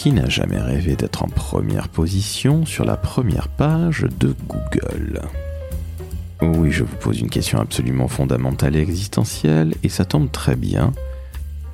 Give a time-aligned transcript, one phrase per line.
[0.00, 5.20] Qui n'a jamais rêvé d'être en première position sur la première page de Google
[6.40, 10.94] Oui, je vous pose une question absolument fondamentale et existentielle, et ça tombe très bien.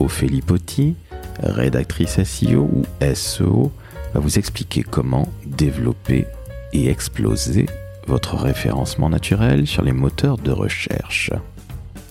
[0.01, 0.97] Ophélie Potti,
[1.41, 2.83] rédactrice SEO ou
[3.15, 3.71] SEO,
[4.13, 6.27] va vous expliquer comment développer
[6.73, 7.67] et exploser
[8.09, 11.31] votre référencement naturel sur les moteurs de recherche.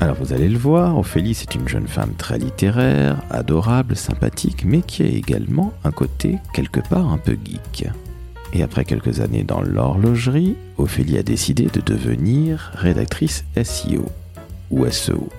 [0.01, 4.81] Alors vous allez le voir, Ophélie c'est une jeune femme très littéraire, adorable, sympathique, mais
[4.81, 7.87] qui a également un côté quelque part un peu geek.
[8.53, 14.05] Et après quelques années dans l'horlogerie, Ophélie a décidé de devenir rédactrice SEO
[14.69, 15.29] ou SEO.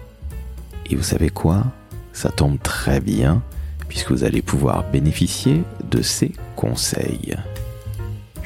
[0.91, 1.65] Et vous savez quoi?
[2.13, 3.43] Ça tombe très bien
[3.89, 7.37] puisque vous allez pouvoir bénéficier de ses conseils.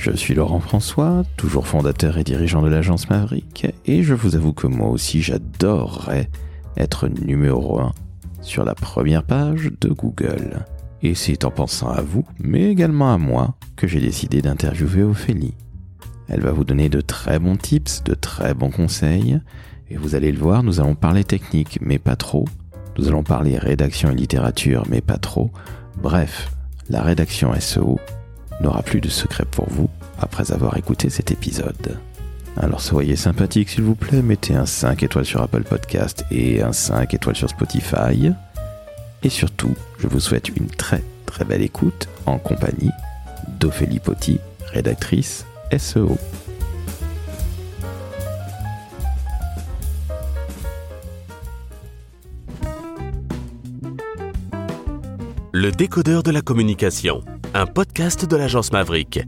[0.03, 4.55] Je suis Laurent François, toujours fondateur et dirigeant de l'agence Maverick, et je vous avoue
[4.55, 6.31] que moi aussi j'adorerais
[6.79, 7.93] être numéro 1
[8.41, 10.65] sur la première page de Google.
[11.03, 15.53] Et c'est en pensant à vous, mais également à moi, que j'ai décidé d'interviewer Ophélie.
[16.29, 19.39] Elle va vous donner de très bons tips, de très bons conseils,
[19.91, 22.47] et vous allez le voir, nous allons parler technique, mais pas trop.
[22.97, 25.51] Nous allons parler rédaction et littérature, mais pas trop.
[26.03, 26.51] Bref,
[26.89, 28.01] la rédaction SEO
[28.61, 31.99] n'aura plus de secret pour vous après avoir écouté cet épisode.
[32.57, 36.73] Alors soyez sympathique s'il vous plaît, mettez un 5 étoiles sur Apple Podcast et un
[36.73, 38.33] 5 étoiles sur Spotify.
[39.23, 42.91] Et surtout, je vous souhaite une très très belle écoute en compagnie
[43.61, 44.41] d'Ophélie Potti,
[44.73, 46.19] rédactrice SEO.
[55.63, 57.21] Le décodeur de la communication
[57.53, 59.21] un podcast de l'agence Maverick.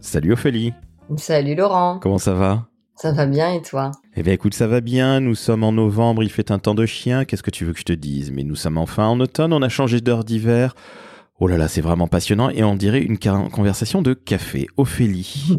[0.00, 0.72] Salut Ophélie.
[1.18, 1.98] Salut Laurent.
[1.98, 2.68] Comment ça va?
[2.94, 3.90] Ça va bien et toi?
[4.16, 6.86] Eh bien écoute, ça va bien, nous sommes en novembre, il fait un temps de
[6.86, 8.32] chien, qu'est-ce que tu veux que je te dise?
[8.32, 10.74] Mais nous sommes enfin en automne, on a changé d'heure d'hiver.
[11.38, 14.68] Oh là là, c'est vraiment passionnant et on dirait une conversation de café.
[14.78, 15.58] Ophélie.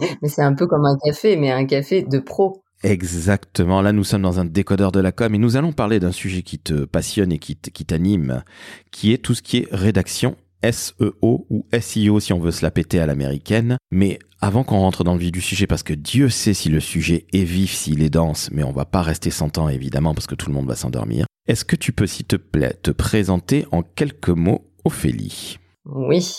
[0.22, 2.62] mais c'est un peu comme un café, mais un café de pro.
[2.82, 3.82] Exactement.
[3.82, 6.42] Là, nous sommes dans un décodeur de la com et nous allons parler d'un sujet
[6.42, 8.42] qui te passionne et qui t'anime,
[8.90, 12.70] qui est tout ce qui est rédaction SEO ou SEO si on veut se la
[12.70, 13.76] péter à l'américaine.
[13.90, 16.80] Mais avant qu'on rentre dans le vif du sujet, parce que Dieu sait si le
[16.80, 20.26] sujet est vif, s'il est dense, mais on va pas rester sans temps évidemment parce
[20.26, 21.26] que tout le monde va s'endormir.
[21.46, 25.58] Est-ce que tu peux, s'il te plaît, te présenter en quelques mots, Ophélie?
[25.84, 26.34] Oui.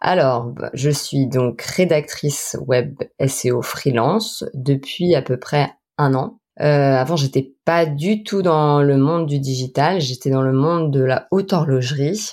[0.00, 2.94] Alors, bah, je suis donc rédactrice web
[3.26, 6.40] SEO freelance depuis à peu près un an.
[6.60, 10.92] Euh, avant, j'étais pas du tout dans le monde du digital, j'étais dans le monde
[10.92, 12.30] de la haute horlogerie.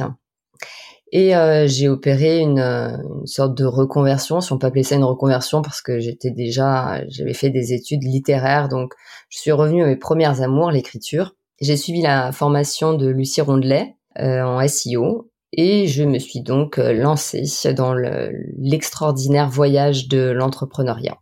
[1.14, 5.06] Et euh, j'ai opéré une, une, sorte de reconversion, si on peut appeler ça une
[5.06, 8.94] reconversion, parce que j'étais déjà, j'avais fait des études littéraires, donc
[9.30, 11.36] je suis revenue à mes premières amours, l'écriture.
[11.62, 16.78] J'ai suivi la formation de Lucie Rondelet euh, en SEO et je me suis donc
[16.78, 21.18] euh, lancée dans l'extraordinaire voyage de l'entrepreneuriat.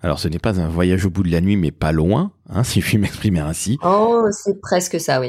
[0.00, 2.64] Alors ce n'est pas un voyage au bout de la nuit, mais pas loin, hein,
[2.64, 3.78] si je puis m'exprimer ainsi.
[3.82, 5.28] Oh, c'est presque ça, oui.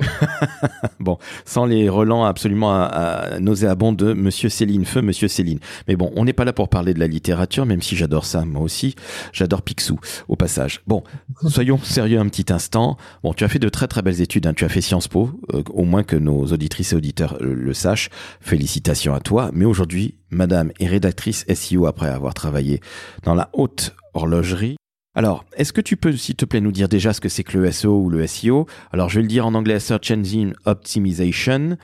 [1.00, 5.60] bon, sans les relents absolument à, nauséabonds de Monsieur Céline, feu Monsieur Céline.
[5.88, 8.46] Mais bon, on n'est pas là pour parler de la littérature, même si j'adore ça,
[8.46, 8.96] moi aussi.
[9.32, 10.82] J'adore Picsou, au passage.
[10.88, 11.04] Bon,
[11.48, 12.98] soyons sérieux un petit instant.
[13.24, 14.54] Bon, tu as fait de très très belles études, hein.
[14.54, 17.74] tu as fait Sciences Po, euh, au moins que nos auditrices et auditeurs le, le
[17.74, 18.10] sachent.
[18.42, 19.50] Félicitations à toi.
[19.54, 22.82] Mais aujourd'hui, Madame est rédactrice SEO après avoir travaillé
[23.24, 24.76] dans la haute horlogerie.
[25.16, 27.58] Alors, est-ce que tu peux, s'il te plaît, nous dire déjà ce que c'est que
[27.58, 31.78] le SEO ou le SEO Alors, je vais le dire en anglais, Search Engine Optimization.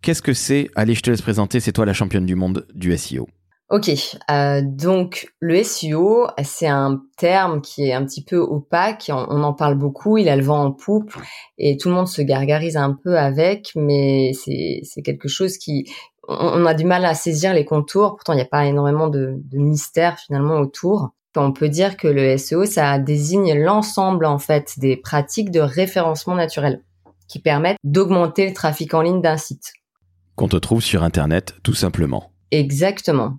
[0.00, 0.70] Qu'est-ce que c'est?
[0.74, 3.28] Allez, je te laisse présenter, c'est toi la championne du monde du SEO.
[3.68, 3.88] Ok,
[4.30, 9.52] euh, donc le SEO, c'est un terme qui est un petit peu opaque, on, en
[9.52, 11.14] parle beaucoup, il a le vent en poupe
[11.56, 15.84] et tout le monde se gargarise un peu avec, mais c'est quelque chose qui,
[16.26, 18.16] on, a du mal à saisir les contours.
[18.16, 21.10] Pourtant, il n'y a pas énormément de, mystère finalement autour.
[21.36, 26.34] On peut dire que le SEO, ça désigne l'ensemble en fait des pratiques de référencement
[26.34, 26.82] naturel
[27.28, 29.72] qui permettent d'augmenter le trafic en ligne d'un site.
[30.34, 32.32] Qu'on te trouve sur Internet, tout simplement.
[32.50, 33.38] Exactement.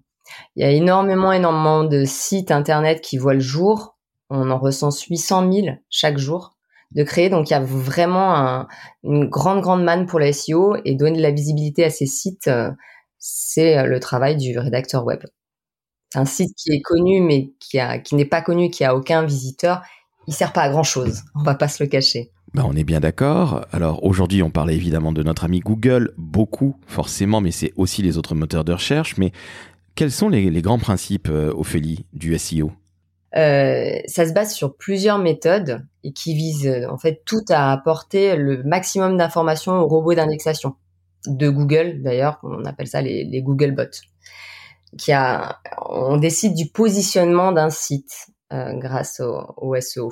[0.56, 3.98] Il y a énormément, énormément de sites Internet qui voient le jour.
[4.30, 6.56] On en recense 800 000 chaque jour
[6.96, 7.30] de créer.
[7.30, 8.68] Donc il y a vraiment un,
[9.04, 12.48] une grande grande manne pour le SEO et donner de la visibilité à ces sites,
[12.48, 12.72] euh,
[13.18, 15.20] c'est le travail du rédacteur web.
[16.16, 19.24] Un site qui est connu mais qui a qui n'est pas connu, qui a aucun
[19.24, 19.82] visiteur,
[20.28, 21.22] il sert pas à grand chose.
[21.36, 22.32] On va pas se le cacher.
[22.54, 23.66] Ben, on est bien d'accord.
[23.72, 28.18] Alors aujourd'hui, on parlait évidemment de notre ami Google, beaucoup forcément, mais c'est aussi les
[28.18, 29.18] autres moteurs de recherche.
[29.18, 29.32] Mais
[29.96, 32.72] quels sont les, les grands principes, euh, Ophélie, du SEO
[33.38, 38.36] Euh, ça se base sur plusieurs méthodes et qui visent en fait tout à apporter
[38.36, 40.76] le maximum d'informations aux robots d'indexation
[41.28, 43.84] de Google d'ailleurs, on appelle ça les, les Google bots.
[44.98, 45.60] Qui a,
[45.90, 50.10] on décide du positionnement d'un site euh, grâce au, au, SEO.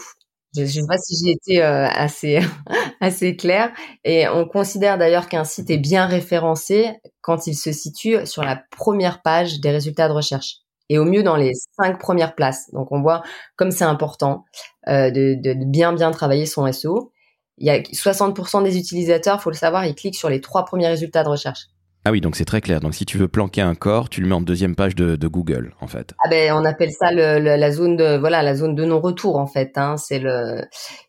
[0.55, 2.39] Je ne sais pas si j'ai été euh, assez
[3.01, 3.71] assez clair.
[4.03, 6.91] Et on considère d'ailleurs qu'un site est bien référencé
[7.21, 10.59] quand il se situe sur la première page des résultats de recherche
[10.89, 12.71] et au mieux dans les cinq premières places.
[12.73, 13.23] Donc on voit
[13.55, 14.45] comme c'est important
[14.87, 17.11] euh, de, de, bien bien travailler son SEO.
[17.57, 20.87] Il y a 60% des utilisateurs, faut le savoir, ils cliquent sur les trois premiers
[20.87, 21.67] résultats de recherche.
[22.05, 22.79] Ah oui, donc c'est très clair.
[22.79, 25.27] Donc si tu veux planquer un corps, tu le mets en deuxième page de, de
[25.27, 26.13] Google, en fait.
[26.23, 29.37] Ah ben on appelle ça le, le, la zone de voilà la zone de non-retour
[29.37, 29.77] en fait.
[29.77, 29.97] Hein.
[29.97, 30.61] C'est le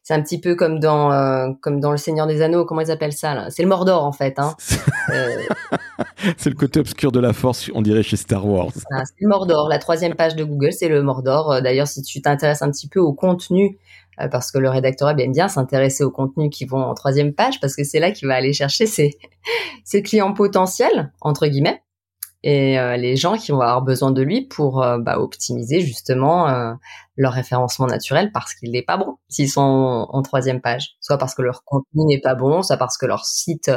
[0.03, 2.65] c'est un petit peu comme dans euh, comme dans le Seigneur des Anneaux.
[2.65, 3.51] Comment ils appellent ça là?
[3.51, 4.39] C'est le Mordor en fait.
[4.39, 4.55] Hein.
[5.11, 5.43] euh...
[6.37, 8.73] c'est le côté obscur de la Force, on dirait chez Star Wars.
[8.93, 9.69] Ah, c'est le Mordor.
[9.69, 11.53] La troisième page de Google, c'est le Mordor.
[11.53, 13.79] Euh, d'ailleurs, si tu t'intéresses un petit peu au contenu
[14.29, 17.77] parce que le rédacteur aime bien s'intéresser aux contenus qui vont en troisième page parce
[17.77, 18.87] que c'est là qu'il va aller chercher
[19.85, 21.83] ses, clients potentiels entre guillemets
[22.43, 26.49] et euh, les gens qui vont avoir besoin de lui pour euh, bah, optimiser justement
[26.49, 26.73] euh,
[27.17, 31.19] leur référencement naturel parce qu'il n'est pas bon s'ils sont en, en, troisième page, soit
[31.19, 33.71] parce que leur contenu n'est pas bon, soit parce que leur site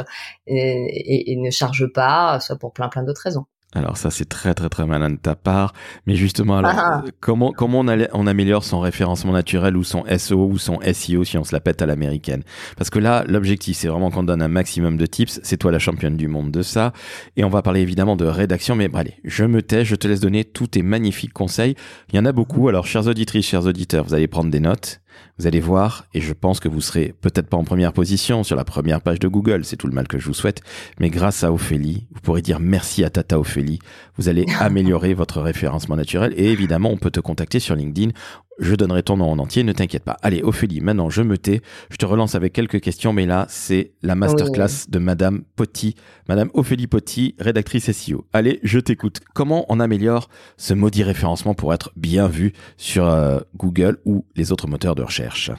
[0.46, 3.44] ne charge pas, soit pour plein plein d'autres raisons.
[3.74, 5.72] Alors ça c'est très très très malin de ta part,
[6.06, 7.02] mais justement alors ah.
[7.20, 11.24] comment comment on, a, on, améliore son référencement naturel ou son SEO ou son SEO
[11.24, 12.42] si on se la pète à l'américaine?
[12.76, 15.78] Parce que là l'objectif c'est vraiment qu'on donne un maximum de tips, c'est toi la
[15.78, 16.92] championne du monde de ça.
[17.36, 18.76] Et on va parler évidemment de rédaction.
[18.76, 21.74] Mais allez, je me tais, je te laisse donner tous tes magnifiques conseils.
[22.12, 22.68] Il y en a beaucoup.
[22.68, 25.00] Alors chers auditrices, chers auditeurs, vous allez prendre des notes
[25.38, 28.56] vous allez voir, et je pense que vous serez peut-être pas en première position sur
[28.56, 30.60] la première page de Google, c'est tout le mal que je vous souhaite,
[31.00, 33.80] mais grâce à Ophélie, vous pourrez dire merci à Tata Ophélie,
[34.16, 38.12] vous allez améliorer votre référencement naturel, et évidemment, on peut te contacter sur LinkedIn,
[38.58, 40.16] je donnerai ton nom en entier, ne t'inquiète pas.
[40.22, 41.60] Allez, Ophélie, maintenant je me tais.
[41.90, 45.94] Je te relance avec quelques questions, mais là, c'est la masterclass de Madame Potti,
[46.28, 48.26] Madame Ophélie Potti, rédactrice SEO.
[48.32, 49.20] Allez, je t'écoute.
[49.34, 54.52] Comment on améliore ce maudit référencement pour être bien vu sur euh, Google ou les
[54.52, 55.50] autres moteurs de recherche?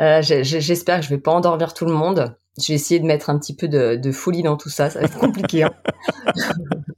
[0.00, 2.36] Euh, J'espère que je vais pas endormir tout le monde.
[2.58, 4.88] Je vais essayer de mettre un petit peu de, de folie dans tout ça.
[4.88, 5.64] Ça va être compliqué.
[5.64, 5.72] Hein.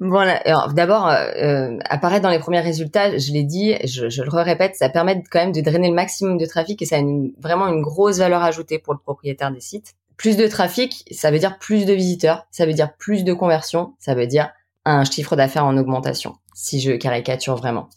[0.00, 0.42] Voilà.
[0.74, 4.76] D'abord, euh, euh, apparaître dans les premiers résultats, je l'ai dit, je, je, le répète,
[4.76, 7.68] ça permet quand même de drainer le maximum de trafic et ça a une, vraiment
[7.68, 9.94] une grosse valeur ajoutée pour le propriétaire des sites.
[10.16, 13.94] Plus de trafic, ça veut dire plus de visiteurs, ça veut dire plus de conversions,
[13.98, 14.50] ça veut dire
[14.84, 17.88] un chiffre d'affaires en augmentation, si je caricature vraiment.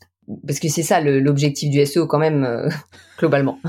[0.46, 2.70] Parce que c'est ça l'objectif du SEO quand même, euh,
[3.20, 3.60] globalement.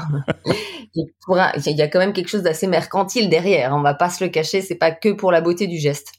[0.95, 4.31] il, y a quand même quelque chose d'assez mercantile derrière, on va pas se le
[4.31, 6.13] cacher, c'est pas que pour la beauté du geste.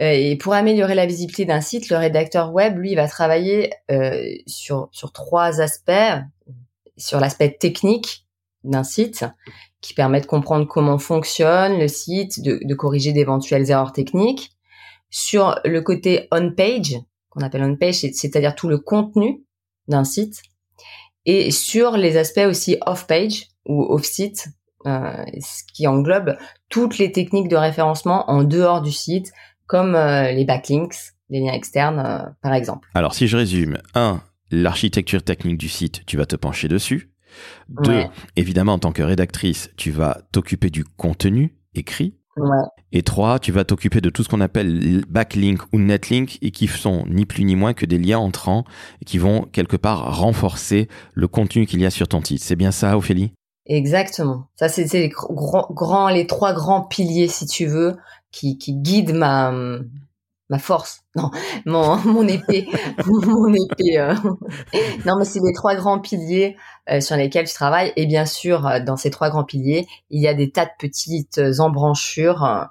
[0.00, 4.22] Euh, et pour améliorer la visibilité d'un site, le rédacteur web, lui, va travailler euh,
[4.46, 6.22] sur, sur trois aspects.
[6.96, 8.26] Sur l'aspect technique
[8.62, 9.24] d'un site,
[9.80, 14.50] qui permet de comprendre comment fonctionne le site, de, de corriger d'éventuelles erreurs techniques.
[15.08, 16.96] Sur le côté on-page,
[17.30, 19.42] qu'on appelle on-page, c'est-à-dire tout le contenu
[19.88, 20.42] d'un site.
[21.24, 24.48] Et sur les aspects aussi off-page ou off-site,
[24.86, 26.36] euh, ce qui englobe
[26.68, 29.32] toutes les techniques de référencement en dehors du site,
[29.70, 30.96] comme euh, les backlinks,
[31.28, 32.88] les liens externes, euh, par exemple.
[32.92, 34.20] Alors, si je résume, un,
[34.50, 37.12] l'architecture technique du site, tu vas te pencher dessus.
[37.68, 38.02] Deux,
[38.34, 42.16] évidemment, en tant que rédactrice, tu vas t'occuper du contenu écrit.
[42.36, 42.66] Ouais.
[42.90, 46.66] Et trois, tu vas t'occuper de tout ce qu'on appelle backlink ou netlink et qui
[46.66, 48.64] sont ni plus ni moins que des liens entrants
[49.00, 52.42] et qui vont quelque part renforcer le contenu qu'il y a sur ton site.
[52.42, 53.32] C'est bien ça, Ophélie?
[53.66, 54.46] Exactement.
[54.56, 57.96] Ça, c'est les, grands, les trois grands piliers, si tu veux,
[58.30, 59.52] qui, guide ma
[60.50, 61.30] ma force, non,
[61.64, 62.68] mon, mon épée,
[63.06, 63.98] mon épée.
[63.98, 64.14] Euh.
[65.06, 66.56] Non, mais c'est les trois grands piliers
[66.90, 67.92] euh, sur lesquels je travaille.
[67.96, 70.70] Et bien sûr, euh, dans ces trois grands piliers, il y a des tas de
[70.78, 72.68] petites embranchures,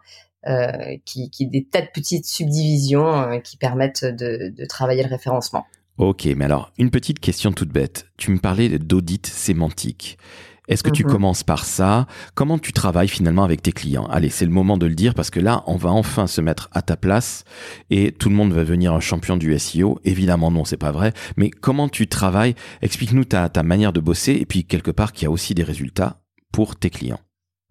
[1.05, 5.65] qui, qui, des tas de petites subdivisions qui permettent de, de travailler le référencement.
[5.97, 8.07] Ok, mais alors une petite question toute bête.
[8.17, 10.17] Tu me parlais d'audit sémantique.
[10.69, 11.11] Est-ce que tu mhm.
[11.11, 12.05] commences par ça?
[12.35, 14.05] Comment tu travailles finalement avec tes clients?
[14.05, 16.69] Allez, c'est le moment de le dire parce que là, on va enfin se mettre
[16.71, 17.43] à ta place
[17.89, 19.99] et tout le monde va devenir un champion du SEO.
[20.05, 21.11] Évidemment, non, c'est pas vrai.
[21.37, 22.53] Mais comment tu travailles?
[22.83, 25.63] Explique-nous ta, ta manière de bosser et puis quelque part qu'il y a aussi des
[25.63, 26.21] résultats
[26.53, 27.19] pour tes clients.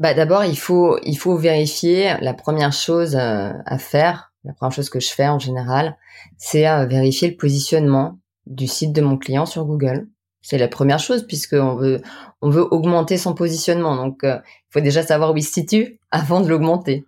[0.01, 2.15] Bah d'abord, il faut il faut vérifier.
[2.21, 5.97] La première chose euh, à faire, la première chose que je fais en général,
[6.37, 10.09] c'est euh, vérifier le positionnement du site de mon client sur Google.
[10.49, 12.01] C'est la première chose puisqu'on veut
[12.41, 13.97] on veut augmenter son positionnement.
[13.97, 17.05] Donc euh, il faut déjà savoir où il se situe avant de l'augmenter.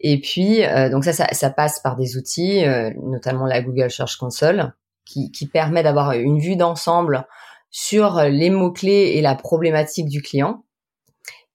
[0.00, 4.16] Et puis euh, donc ça, ça, passe par des outils, euh, notamment la Google Search
[4.18, 4.74] Console,
[5.06, 7.26] qui, qui permet d'avoir une vue d'ensemble
[7.70, 10.62] sur les mots-clés et la problématique du client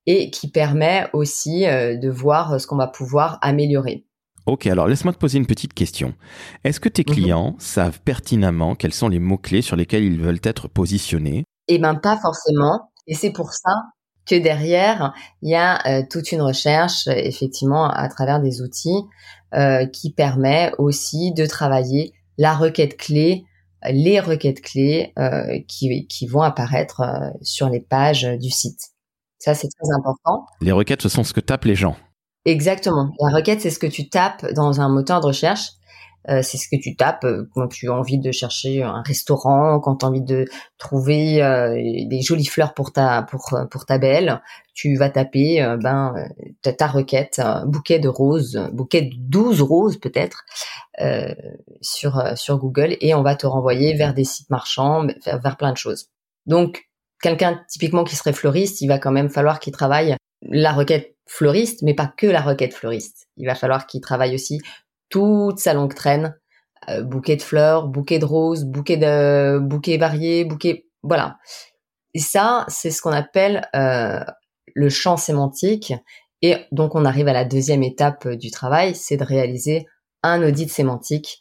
[0.07, 4.05] et qui permet aussi euh, de voir ce qu'on va pouvoir améliorer.
[4.45, 6.13] Ok, alors laisse-moi te poser une petite question.
[6.63, 7.13] Est-ce que tes mhm.
[7.13, 11.45] clients savent pertinemment quels sont les mots-clés sur lesquels ils veulent être positionnés?
[11.67, 12.91] Eh bien, pas forcément.
[13.07, 13.71] Et c'est pour ça
[14.27, 19.03] que derrière, il y a euh, toute une recherche, effectivement, à travers des outils
[19.53, 23.45] euh, qui permet aussi de travailler la requête clé,
[23.89, 28.79] les requêtes clés euh, qui, qui vont apparaître euh, sur les pages du site.
[29.37, 30.45] Ça, c'est très important.
[30.61, 31.95] Les requêtes, ce sont ce que tapent les gens.
[32.45, 33.11] Exactement.
[33.19, 35.71] La requête, c'est ce que tu tapes dans un moteur de recherche.
[36.29, 39.79] Euh, c'est ce que tu tapes euh, quand tu as envie de chercher un restaurant,
[39.79, 40.45] quand tu as envie de
[40.79, 44.41] trouver euh, des jolies fleurs pour ta pour pour ta belle,
[44.73, 46.15] tu vas taper ben
[46.63, 50.45] ta, ta requête bouquet de roses, bouquet de 12 roses peut-être
[51.81, 55.71] sur sur Google et on va te renvoyer vers des sites marchands, vers, vers plein
[55.71, 56.07] de choses.
[56.47, 56.85] Donc
[57.21, 61.81] quelqu'un typiquement qui serait fleuriste, il va quand même falloir qu'il travaille la requête fleuriste,
[61.81, 63.27] mais pas que la requête fleuriste.
[63.37, 64.59] Il va falloir qu'il travaille aussi
[65.09, 66.35] toute sa longue traîne,
[66.89, 71.37] euh, bouquet de fleurs, bouquet de roses, bouquet de bouquets variés, bouquet, voilà.
[72.13, 74.23] Et ça, c'est ce qu'on appelle euh,
[74.73, 75.93] le champ sémantique.
[76.41, 79.87] Et donc, on arrive à la deuxième étape du travail, c'est de réaliser
[80.23, 81.39] un audit sémantique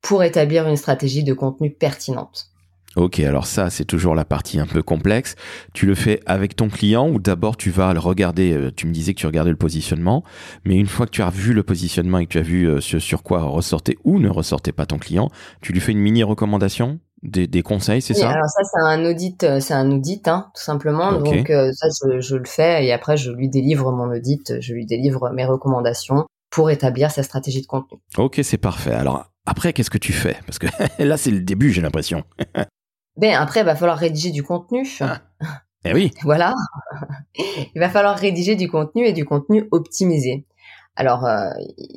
[0.00, 2.51] pour établir une stratégie de contenu pertinente.
[2.96, 5.34] Ok, alors ça, c'est toujours la partie un peu complexe.
[5.72, 8.92] Tu le fais avec ton client ou d'abord tu vas le regarder, euh, tu me
[8.92, 10.22] disais que tu regardais le positionnement,
[10.64, 12.80] mais une fois que tu as vu le positionnement et que tu as vu euh,
[12.80, 15.30] sur, quoi ressortait ou ne ressortait pas ton client,
[15.62, 18.30] tu lui fais une mini recommandation des, conseils, c'est ça?
[18.30, 21.12] Alors ça, c'est un audit, euh, c'est un audit, hein, tout simplement.
[21.12, 24.86] Donc ça, je, je, le fais et après, je lui délivre mon audit, je lui
[24.86, 27.98] délivre mes recommandations pour établir sa stratégie de contenu.
[28.18, 28.92] Ok, c'est parfait.
[28.92, 30.36] Alors après, qu'est-ce que tu fais?
[30.46, 30.66] Parce que
[31.02, 32.24] là, c'est le début, j'ai l'impression.
[33.16, 34.88] Ben après, il va falloir rédiger du contenu.
[35.00, 35.20] Ah.
[35.84, 36.12] Eh oui.
[36.22, 36.54] voilà.
[37.74, 40.46] il va falloir rédiger du contenu et du contenu optimisé.
[40.94, 41.48] Alors, euh,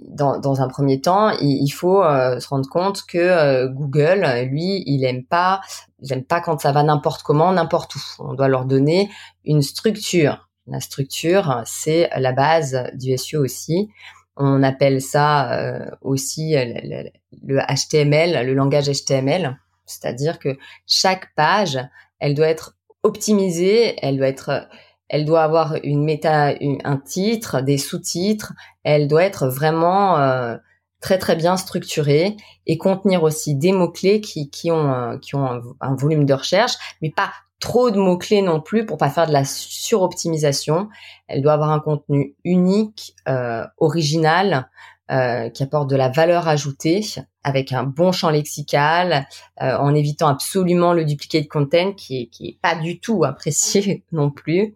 [0.07, 4.83] dans, dans, un premier temps, il, faut euh, se rendre compte que euh, Google, lui,
[4.85, 5.59] il aime pas,
[5.99, 8.01] il aime pas quand ça va n'importe comment, n'importe où.
[8.19, 9.09] On doit leur donner
[9.43, 10.49] une structure.
[10.67, 13.89] La structure, c'est la base du SEO aussi.
[14.37, 17.09] On appelle ça aussi le,
[17.45, 19.57] le HTML, le langage HTML.
[19.85, 21.79] C'est-à-dire que chaque page,
[22.19, 24.67] elle doit être optimisée, elle doit être,
[25.09, 30.57] elle doit avoir une méta, un titre, des sous-titres, elle doit être vraiment euh,
[31.01, 35.35] très très bien structurée et contenir aussi des mots clés qui, qui ont euh, qui
[35.35, 39.09] ont un, volume de recherche, mais pas trop de mots clés non plus pour pas
[39.09, 40.89] faire de la suroptimisation.
[41.27, 44.69] Elle doit avoir un contenu unique, euh, original,
[45.11, 47.01] euh, qui apporte de la valeur ajoutée
[47.43, 49.27] avec un bon champ lexical,
[49.61, 54.03] euh, en évitant absolument le duplicate content qui est, qui est pas du tout apprécié
[54.11, 54.75] non plus.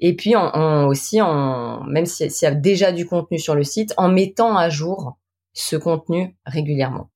[0.00, 3.94] Et puis on, aussi, en, même s'il y a déjà du contenu sur le site,
[3.96, 5.16] en mettant à jour
[5.52, 7.08] ce contenu régulièrement.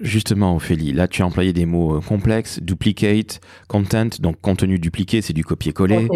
[0.00, 5.22] Justement, Ophélie, là tu as employé des mots euh, complexes, duplicate, content, donc contenu dupliqué,
[5.22, 6.08] c'est du copier-coller.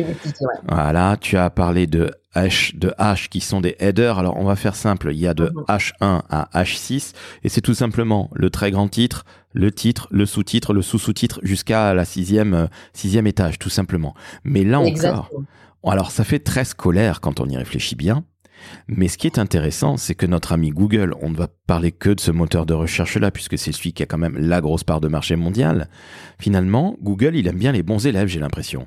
[0.69, 4.19] Voilà, tu as parlé de H, de H qui sont des headers.
[4.19, 6.23] Alors on va faire simple, il y a de H1 mhm.
[6.29, 7.13] à H6
[7.45, 11.95] et c'est tout simplement le très grand titre, le titre, le sous-titre, le sous-sous-titre jusqu'à
[11.95, 14.13] la sixième, euh, sixième étage, tout simplement.
[14.43, 15.31] Mais là encore,
[15.85, 18.25] alors ça fait très scolaire quand on y réfléchit bien.
[18.89, 22.11] Mais ce qui est intéressant, c'est que notre ami Google, on ne va parler que
[22.11, 25.01] de ce moteur de recherche-là, puisque c'est celui qui a quand même la grosse part
[25.01, 25.89] de marché mondial.
[26.39, 28.87] Finalement, Google, il aime bien les bons élèves, j'ai l'impression.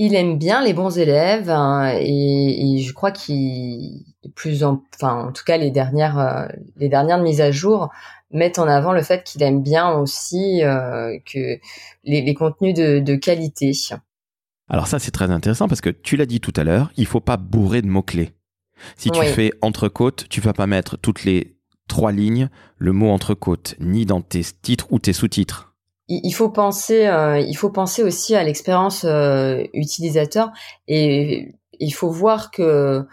[0.00, 4.04] Il aime bien les bons élèves hein, et, je crois qu'il
[4.36, 6.46] plus en, enfin en tout cas les dernières euh,
[6.76, 7.88] les dernières mises à jour
[8.30, 11.58] mettent en avant le fait qu'il aime bien aussi euh, que
[12.04, 13.72] les, contenus de, de qualité.
[14.68, 17.20] Alors ça c'est très intéressant parce que tu l'as dit tout à l'heure, il faut
[17.20, 18.37] pas bourrer de mots clés.
[18.96, 21.58] Si tu fais entrecôte, tu vas pas mettre toutes les
[21.88, 25.74] trois lignes le mot entrecôte, ni dans tes titres ou tes sous-titres.
[26.06, 30.52] Il faut penser, euh, il faut penser aussi à l'expérience euh, utilisateur
[30.86, 33.04] et il faut voir que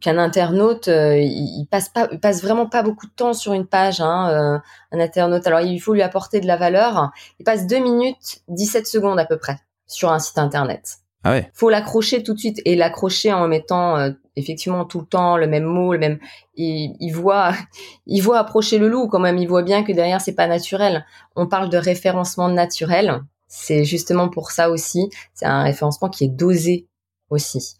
[0.00, 4.00] qu'un internaute, euh, il, passe pas, passe vraiment pas beaucoup de temps sur une page.
[4.00, 7.10] Hein, un internaute, alors il faut lui apporter de la valeur.
[7.40, 9.56] Il passe 2 minutes 17 secondes à peu près
[9.88, 10.98] sur un site internet.
[11.24, 11.50] Ah ouais.
[11.52, 15.64] Faut l'accrocher tout de suite et l'accrocher en mettant effectivement tout le temps le même
[15.64, 16.18] mot, le même.
[16.54, 17.52] Il, il, voit,
[18.06, 19.38] il voit approcher le loup quand même.
[19.38, 21.04] Il voit bien que derrière c'est pas naturel.
[21.36, 23.22] On parle de référencement naturel.
[23.46, 25.10] C'est justement pour ça aussi.
[25.34, 26.86] C'est un référencement qui est dosé
[27.30, 27.76] aussi.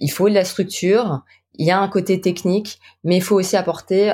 [0.00, 1.22] Il faut de la structure.
[1.54, 4.12] Il y a un côté technique, mais il faut aussi apporter.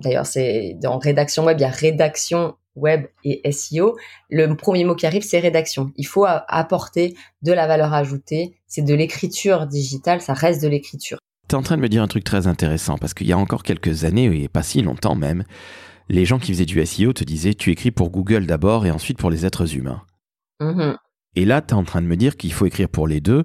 [0.00, 3.96] D'ailleurs, c'est dans rédaction web, il y a rédaction web et SEO,
[4.30, 5.92] le premier mot qui arrive, c'est rédaction.
[5.96, 8.54] Il faut apporter de la valeur ajoutée.
[8.66, 11.18] C'est de l'écriture digitale, ça reste de l'écriture.
[11.48, 13.38] Tu es en train de me dire un truc très intéressant parce qu'il y a
[13.38, 15.44] encore quelques années, et pas si longtemps même,
[16.08, 19.18] les gens qui faisaient du SEO te disaient tu écris pour Google d'abord et ensuite
[19.18, 20.02] pour les êtres humains.
[20.60, 20.96] Mm-hmm.
[21.36, 23.44] Et là, tu es en train de me dire qu'il faut écrire pour les deux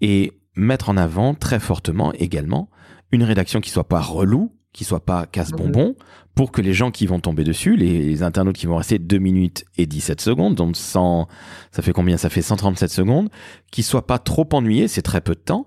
[0.00, 2.70] et mettre en avant très fortement également
[3.12, 5.96] une rédaction qui soit pas relou, qui soit pas casse-bonbon,
[6.34, 9.64] pour que les gens qui vont tomber dessus, les, internautes qui vont rester 2 minutes
[9.76, 11.28] et 17 secondes, donc 100,
[11.72, 12.16] ça fait combien?
[12.16, 13.28] Ça fait 137 secondes,
[13.70, 15.66] qui soient pas trop ennuyés, c'est très peu de temps.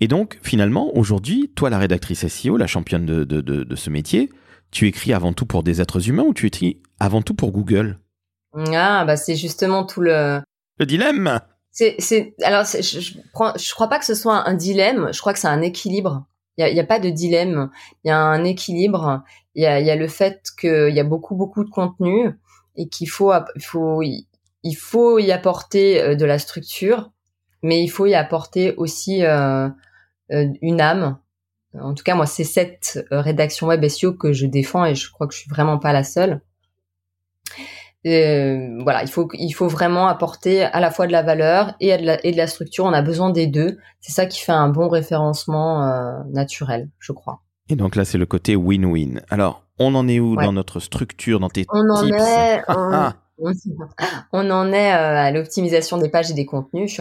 [0.00, 4.30] Et donc, finalement, aujourd'hui, toi, la rédactrice SEO, la championne de, de, de, ce métier,
[4.70, 7.98] tu écris avant tout pour des êtres humains ou tu écris avant tout pour Google?
[8.72, 10.40] Ah, bah c'est justement tout le...
[10.78, 14.54] Le dilemme c'est, c'est, alors, je, je, prends, je crois pas que ce soit un
[14.54, 15.08] dilemme.
[15.12, 16.24] Je crois que c'est un équilibre.
[16.56, 17.70] Il y a, pas de dilemme.
[18.04, 19.22] Il y a un équilibre.
[19.54, 22.38] Il y a, y a le fait qu'il y a beaucoup, beaucoup de contenu
[22.76, 24.02] et qu'il faut, faut,
[24.64, 27.12] il faut y apporter euh, de la structure,
[27.62, 29.68] mais il faut y apporter aussi euh,
[30.32, 31.18] euh, une âme.
[31.78, 35.26] En tout cas, moi, c'est cette rédaction web SEO que je défends et je crois
[35.26, 36.40] que je suis vraiment pas la seule.
[38.06, 41.96] Euh, voilà, il faut il faut vraiment apporter à la fois de la valeur et
[41.96, 42.84] de la, et de la structure.
[42.84, 43.78] On a besoin des deux.
[44.00, 47.40] C'est ça qui fait un bon référencement euh, naturel, je crois.
[47.70, 49.22] Et donc là, c'est le côté win-win.
[49.30, 52.62] Alors, on en est où dans notre structure, dans tes on tips en est,
[54.32, 57.00] on, en est euh, à l'optimisation des pages et des contenus.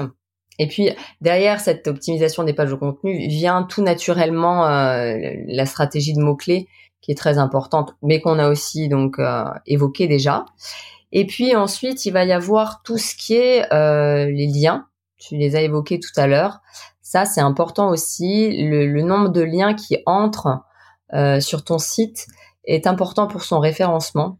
[0.60, 0.89] Et puis
[1.22, 5.15] derrière cette optimisation des pages de contenu vient tout naturellement euh,
[5.48, 6.67] la stratégie de mots clés
[7.01, 10.45] qui est très importante, mais qu'on a aussi donc euh, évoqué déjà.
[11.15, 14.88] Et puis ensuite, il va y avoir tout ce qui est euh, les liens.
[15.17, 16.60] Tu les as évoqués tout à l'heure.
[17.03, 18.67] Ça, c'est important aussi.
[18.67, 20.63] Le, nombre de liens qui entrent
[21.13, 22.25] euh, sur ton site
[22.65, 24.39] est important pour son référencement.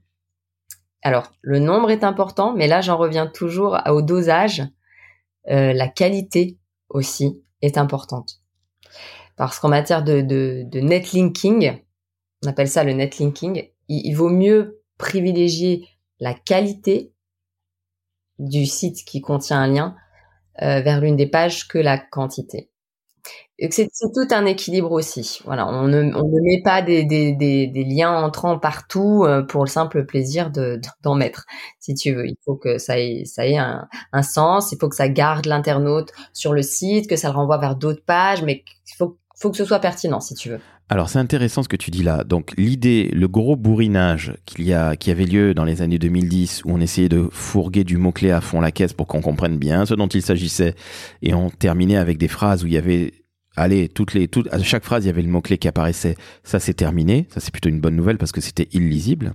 [1.04, 4.64] Alors, le nombre est important, mais là, j'en reviens toujours au dosage.
[5.52, 6.58] Euh, la qualité
[6.90, 8.42] aussi est importante.
[9.36, 11.80] Parce qu'en matière de, de, de netlinking,
[12.44, 15.88] on appelle ça le netlinking, il, il vaut mieux privilégier
[16.24, 17.14] la qualité
[18.40, 19.96] du site qui contient un lien
[20.62, 22.70] euh, vers l'une des pages que la quantité.
[23.70, 25.40] C'est tout un équilibre aussi.
[25.46, 30.80] Voilà, on ne, met pas des, liens entrants partout euh, pour le simple plaisir de
[31.02, 31.46] d'en mettre,
[31.80, 32.26] si tu veux.
[32.26, 33.24] Il faut que ça ait,
[33.58, 33.88] un,
[34.24, 37.76] sens, il faut que ça garde l'internaute sur le site, que ça le renvoie vers
[37.76, 39.18] d'autres pages, mais il faut
[39.52, 40.60] que ce soit pertinent, si tu veux.
[40.94, 42.24] Alors c'est intéressant ce que tu dis là.
[42.24, 46.66] Donc l'idée, le gros bourrinage qu'il y a, qui avait lieu dans les années 2010,
[46.66, 49.88] où on essayait de fourguer du mot-clé à fond la caisse pour qu'on comprenne bien
[49.88, 50.76] ce dont il s'agissait,
[51.24, 53.12] et on terminait avec des phrases où il y avait
[53.56, 56.16] allez, toutes les, toutes, à chaque phrase, il y avait le mot-clé qui apparaissait.
[56.44, 57.28] Ça, c'est terminé.
[57.30, 59.34] Ça, c'est plutôt une bonne nouvelle parce que c'était illisible.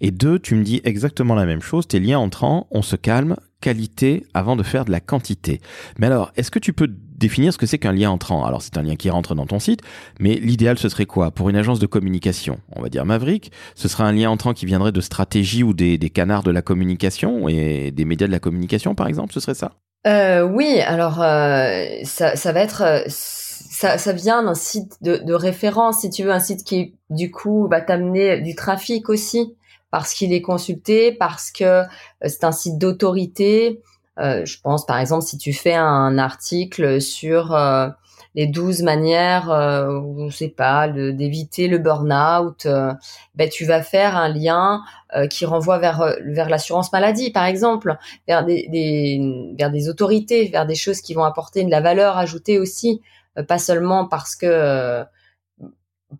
[0.00, 1.86] Et deux, tu me dis exactement la même chose.
[1.86, 5.60] Tes liens entrants, on se calme, qualité avant de faire de la quantité.
[5.98, 6.90] Mais alors, est-ce que tu peux
[7.22, 9.60] définir ce que c'est qu'un lien entrant Alors, c'est un lien qui rentre dans ton
[9.60, 9.80] site,
[10.18, 11.30] mais l'idéal, ce serait quoi?
[11.30, 14.66] Pour une agence de communication, on va dire Maverick, ce serait un lien entrant qui
[14.66, 18.94] viendrait de stratégie ou des, canards de la communication et des médias de la communication,
[18.94, 19.72] par exemple, ce serait ça?
[20.06, 22.82] Euh, Oui, alors euh, ça, va être...
[22.82, 27.68] Euh, ça, vient d'un site de, référence, si tu veux, un site qui, du coup,
[27.68, 29.54] va t'amener du trafic aussi
[29.90, 31.82] parce qu'il est consulté, parce que
[32.24, 33.80] c'est un site d'autorité.
[34.18, 37.88] Euh, je pense par exemple si tu fais un article sur euh,
[38.34, 42.92] les 12 manières, euh, sais pas, d'éviter le burn-out, euh,
[43.34, 44.82] ben tu vas faire un lien
[45.28, 47.96] qui renvoie vers vers l'assurance maladie par exemple,
[48.26, 52.16] vers des, des, vers des autorités, vers des choses qui vont apporter de la valeur
[52.16, 53.02] ajoutée aussi,
[53.48, 55.04] pas seulement parce que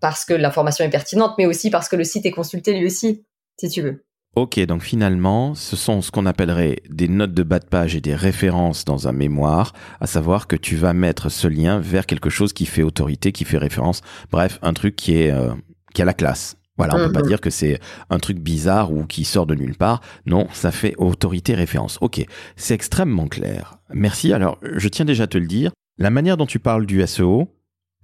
[0.00, 3.24] parce que l'information est pertinente, mais aussi parce que le site est consulté lui aussi
[3.58, 4.04] si tu veux.
[4.34, 8.00] Ok, donc finalement, ce sont ce qu'on appellerait des notes de bas de page et
[8.00, 12.30] des références dans un mémoire, à savoir que tu vas mettre ce lien vers quelque
[12.30, 15.52] chose qui fait autorité, qui fait référence, bref, un truc qui est euh,
[15.92, 16.56] qui a la classe.
[16.78, 17.26] Voilà, on ne peut pas mhm.
[17.26, 20.00] dire que c'est un truc bizarre ou qui sort de nulle part.
[20.24, 21.98] Non, ça fait autorité référence.
[22.00, 22.24] Ok,
[22.56, 23.76] c'est extrêmement clair.
[23.92, 24.32] Merci.
[24.32, 27.48] Alors, je tiens déjà à te le dire, la manière dont tu parles du SEO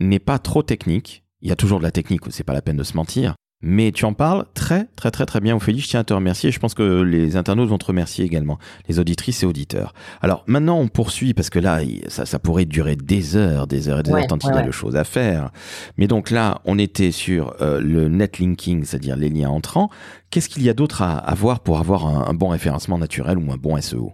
[0.00, 1.24] n'est pas trop technique.
[1.40, 3.34] Il y a toujours de la technique, c'est pas la peine de se mentir.
[3.60, 6.50] Mais tu en parles très très très très bien Ophélie, je tiens à te remercier
[6.50, 8.56] et je pense que les internautes vont te remercier également,
[8.88, 9.94] les auditrices et auditeurs.
[10.22, 13.98] Alors maintenant on poursuit parce que là ça, ça pourrait durer des heures, des heures
[13.98, 15.50] et des heures tant il y a de choses à faire.
[15.96, 19.90] Mais donc là on était sur euh, le netlinking, c'est-à-dire les liens entrants.
[20.30, 23.50] Qu'est-ce qu'il y a d'autre à, à, voir pour avoir un, bon référencement naturel ou
[23.50, 24.12] un bon SEO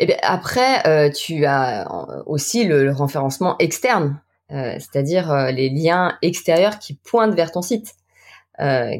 [0.00, 1.88] Eh bien après euh, tu as
[2.26, 7.94] aussi le, le référencement externe, euh, c'est-à-dire les liens extérieurs qui pointent vers ton site.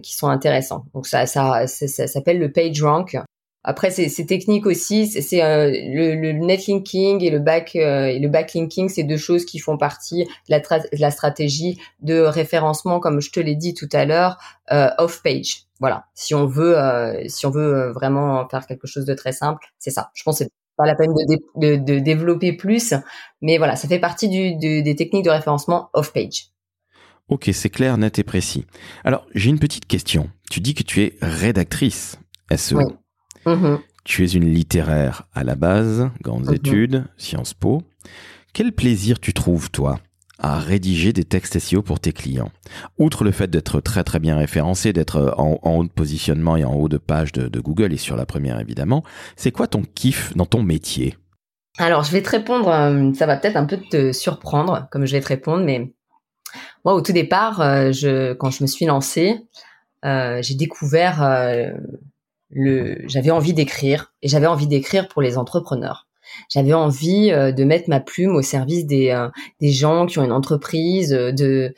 [0.03, 0.85] Qui sont intéressants.
[0.95, 3.17] Donc ça, ça, ça, s'appelle le PageRank.
[3.65, 5.07] Après, c'est technique aussi.
[5.07, 9.45] C'est euh, le, le netlinking et le back euh, et le backlinking, c'est deux choses
[9.45, 13.75] qui font partie de la, de la, stratégie de référencement, comme je te l'ai dit
[13.75, 14.39] tout à l'heure,
[14.73, 15.67] euh, off page.
[15.79, 16.07] Voilà.
[16.15, 19.91] Si on veut, euh, si on veut vraiment faire quelque chose de très simple, c'est
[19.91, 20.11] ça.
[20.15, 20.45] Je pense que
[20.77, 22.95] pas la peine de, de, de, développer plus,
[23.43, 26.52] mais voilà, ça fait partie du, des techniques de référencement off page.
[27.29, 28.67] Ok, c'est clair, net et précis.
[29.05, 30.29] Alors, j'ai une petite question.
[30.51, 32.19] Tu dis que tu es rédactrice
[32.55, 32.79] SEO.
[32.79, 32.85] Oui.
[33.47, 33.79] Mm-hmm.
[34.05, 36.57] Tu es une littéraire à la base, grandes mm-hmm.
[36.57, 37.83] études, Sciences Po.
[38.53, 39.99] Quel plaisir tu trouves, toi,
[40.39, 42.51] à rédiger des textes SEO pour tes clients?
[42.99, 46.75] Outre le fait d'être très très bien référencé, d'être en, haut de positionnement et en
[46.75, 49.05] haut de page de, Google et sur la première évidemment,
[49.37, 51.17] c'est quoi ton kiff dans ton métier?
[51.79, 55.13] Alors, je vais te répondre, euh, ça va peut-être un peu te surprendre comme je
[55.13, 55.95] vais te répondre, mais
[56.85, 59.41] moi, au tout départ, euh, je, quand je me suis lancée,
[60.05, 61.23] euh, j'ai découvert
[62.51, 66.07] le, j'avais envie d'écrire et j'avais envie d'écrire pour les entrepreneurs.
[66.49, 69.29] J'avais envie euh, de mettre ma plume au service des, euh,
[69.61, 71.75] des gens qui ont une entreprise, euh, de,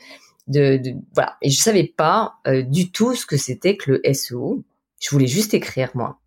[0.47, 1.37] de, de voilà.
[1.41, 4.63] Et je savais pas du tout ce que c'était que le SEO.
[4.99, 6.19] Je voulais juste écrire moi.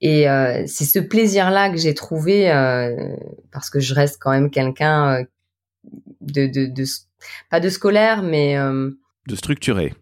[0.00, 0.26] Et
[0.66, 2.48] c'est ce plaisir-là que j'ai trouvé
[3.52, 5.24] parce que je reste quand même quelqu'un
[6.20, 6.84] de, de, de,
[7.50, 9.92] pas de scolaire, mais de structuré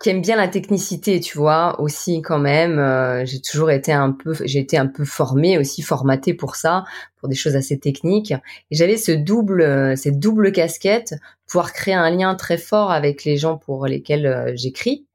[0.00, 2.78] qui aime bien la technicité, tu vois, aussi quand même.
[2.78, 6.84] Euh, j'ai toujours été un peu, j'ai été un peu formée aussi, formatée pour ça,
[7.16, 8.32] pour des choses assez techniques.
[8.70, 11.14] Et j'avais ce double, euh, cette double casquette,
[11.48, 15.06] pouvoir créer un lien très fort avec les gens pour lesquels euh, j'écris,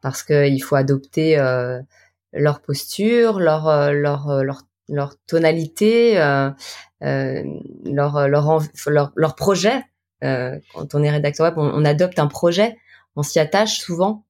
[0.00, 1.36] parce qu'il faut adopter
[2.32, 6.14] leur posture, leur leur leur leur tonalité,
[7.00, 8.28] leur leur
[8.86, 9.82] leur, leur projet.
[10.72, 12.76] Quand on est rédacteur web, on adopte un projet
[13.16, 14.24] on s'y attache souvent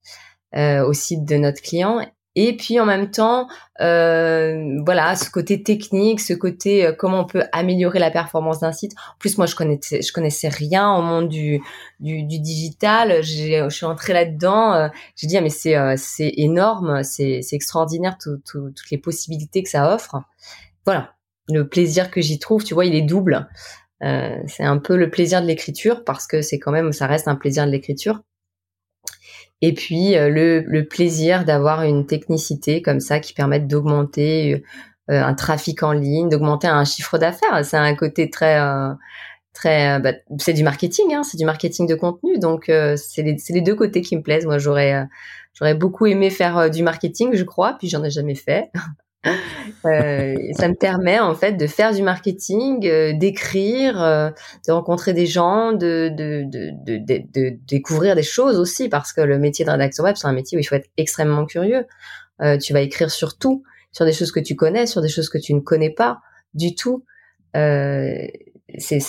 [0.57, 2.07] euh, au site de notre client.
[2.37, 3.47] Et puis en même temps,
[3.81, 8.73] euh, voilà, ce côté technique, ce côté euh, comment on peut améliorer la performance d'un
[8.73, 8.93] site.
[9.15, 11.63] En plus, moi, je connaissais, je connaissais rien au monde du
[12.01, 13.23] du, du digital.
[13.23, 14.91] Je suis entrée là-dedans.
[15.15, 19.95] J'ai dit ah, mais c'est c'est énorme, c'est c'est extraordinaire toutes les possibilités que ça
[19.95, 20.17] offre.
[20.85, 21.15] Voilà,
[21.49, 23.49] le plaisir que j'y trouve, tu vois, il est double.
[24.01, 27.37] C'est un peu le plaisir de l'écriture parce que c'est quand même, ça reste un
[27.37, 28.21] plaisir de l'écriture
[29.67, 34.63] et puis euh, le, plaisir d'avoir une technicité comme ça qui permette d'augmenter
[35.11, 37.65] euh, un trafic en ligne, d'augmenter un chiffre d'affaires.
[37.65, 38.93] C'est un côté très euh,
[39.55, 42.39] très bah, c'est du marketing, hein, c'est du marketing de contenu.
[42.39, 44.45] Donc c'est les, les deux côtés qui me plaisent.
[44.45, 45.07] Moi j'aurais
[45.55, 48.71] j'aurais beaucoup aimé faire du marketing, je crois, puis j'en ai jamais fait.
[49.27, 54.31] Euh, ça me permet en fait de faire du marketing, euh, d'écrire, euh,
[54.67, 59.21] de rencontrer des gens, de, de, de, de, de découvrir des choses aussi parce que
[59.21, 61.85] le métier de rédacteur web c'est un métier où il faut être extrêmement curieux.
[62.63, 65.39] tu vas écrire sur tout, sur des choses que tu connais, sur des choses que
[65.39, 66.21] tu ne connais pas
[66.55, 67.05] du tout.
[67.53, 69.01] c'est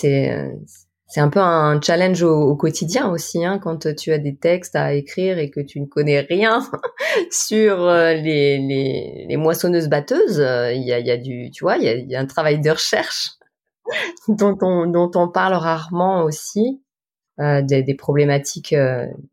[1.08, 4.94] c'est un peu un challenge au, quotidien aussi, hein, quand tu as des textes à
[4.94, 6.68] écrire et que tu ne connais rien
[7.32, 10.40] sur euh, les, les, les moissonneuses batteuses.
[10.40, 13.34] Euh, il y a, du, tu vois, il y a, un travail de recherche
[14.28, 16.82] dont on dont on parle rarement aussi
[17.40, 18.76] euh, des, problématiques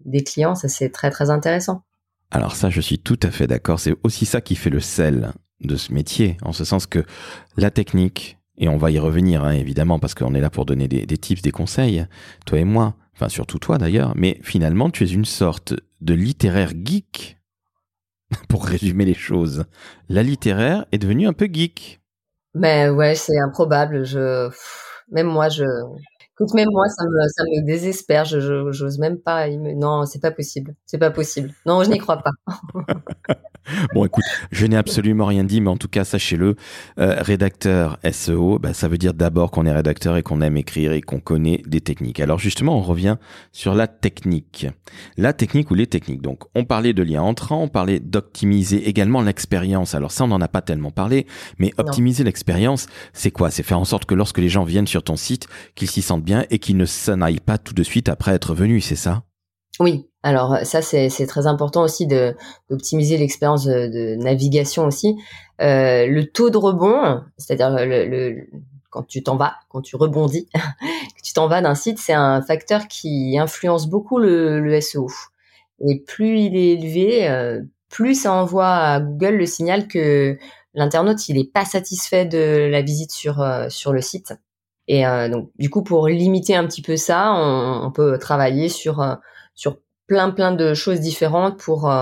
[0.05, 0.55] des clients.
[0.55, 1.85] Ça c'est très très intéressant.
[2.31, 3.81] Alors ça, je suis tout à fait d'accord.
[3.81, 7.05] C'est aussi ça qui fait le sel de ce métier, en ce sens que
[7.57, 10.89] la technique, et on va y revenir hein, évidemment parce qu'on est là pour donner
[10.89, 12.07] des, tips, des conseils,
[12.47, 16.73] toi et moi, enfin surtout toi d'ailleurs, mais finalement tu es une sorte de littéraire
[16.85, 17.39] geek,
[18.49, 19.65] pour résumer les choses.
[20.09, 22.01] La littéraire est devenue un peu geek.
[22.55, 24.05] Mais ouais, c'est improbable.
[24.05, 24.51] Je,
[25.11, 25.65] même moi, je,
[26.43, 28.25] écoute, même moi, ça me, ça me désespère.
[28.25, 29.49] Je, j'ose même pas.
[29.49, 30.75] Non, c'est pas possible.
[30.87, 31.53] C'est pas possible.
[31.67, 32.33] Non, je n'y crois pas.
[33.95, 36.57] bon, écoute, je n'ai absolument rien dit, mais en tout cas, sachez-le,
[36.99, 40.93] euh, rédacteur SEO, bah, ça veut dire d'abord qu'on est rédacteur et qu'on aime écrire
[40.93, 42.21] et qu'on connaît des techniques.
[42.21, 43.17] Alors justement, on revient
[43.53, 44.67] sur la technique.
[45.17, 46.23] La technique ou les techniques.
[46.23, 49.95] Donc, on parlait de liens entrants, on parlait d'optimiser également l'expérience.
[49.95, 51.27] Alors ça, on n'en a pas tellement parlé,
[51.59, 53.51] mais optimiser l'expérience, c'est quoi?
[53.51, 56.25] C'est faire en sorte que lorsque les gens viennent sur ton site, qu'ils s'y sentent
[56.25, 59.23] bien et qu'ils ne s'en aillent pas tout de suite après être venus, c'est ça?
[59.81, 62.37] Oui, alors ça c'est très important aussi de
[62.69, 65.17] d'optimiser l'expérience de, navigation aussi.
[65.61, 68.47] Euh, le taux de rebond, c'est-à-dire le,
[68.91, 72.43] quand tu t'en vas, quand tu rebondis, que tu t'en vas d'un site, c'est un
[72.43, 75.09] facteur qui influence beaucoup le, SEO.
[75.89, 80.39] Et plus il est élevé, euh, plus ça envoie à Google le signal que
[80.75, 84.35] l'internaute il est pas satisfait de la visite sur euh, sur le site.
[84.89, 89.19] Et donc du coup pour limiter un petit peu ça, on, on peut travailler sur
[89.55, 91.93] sur plein plein de choses différentes pour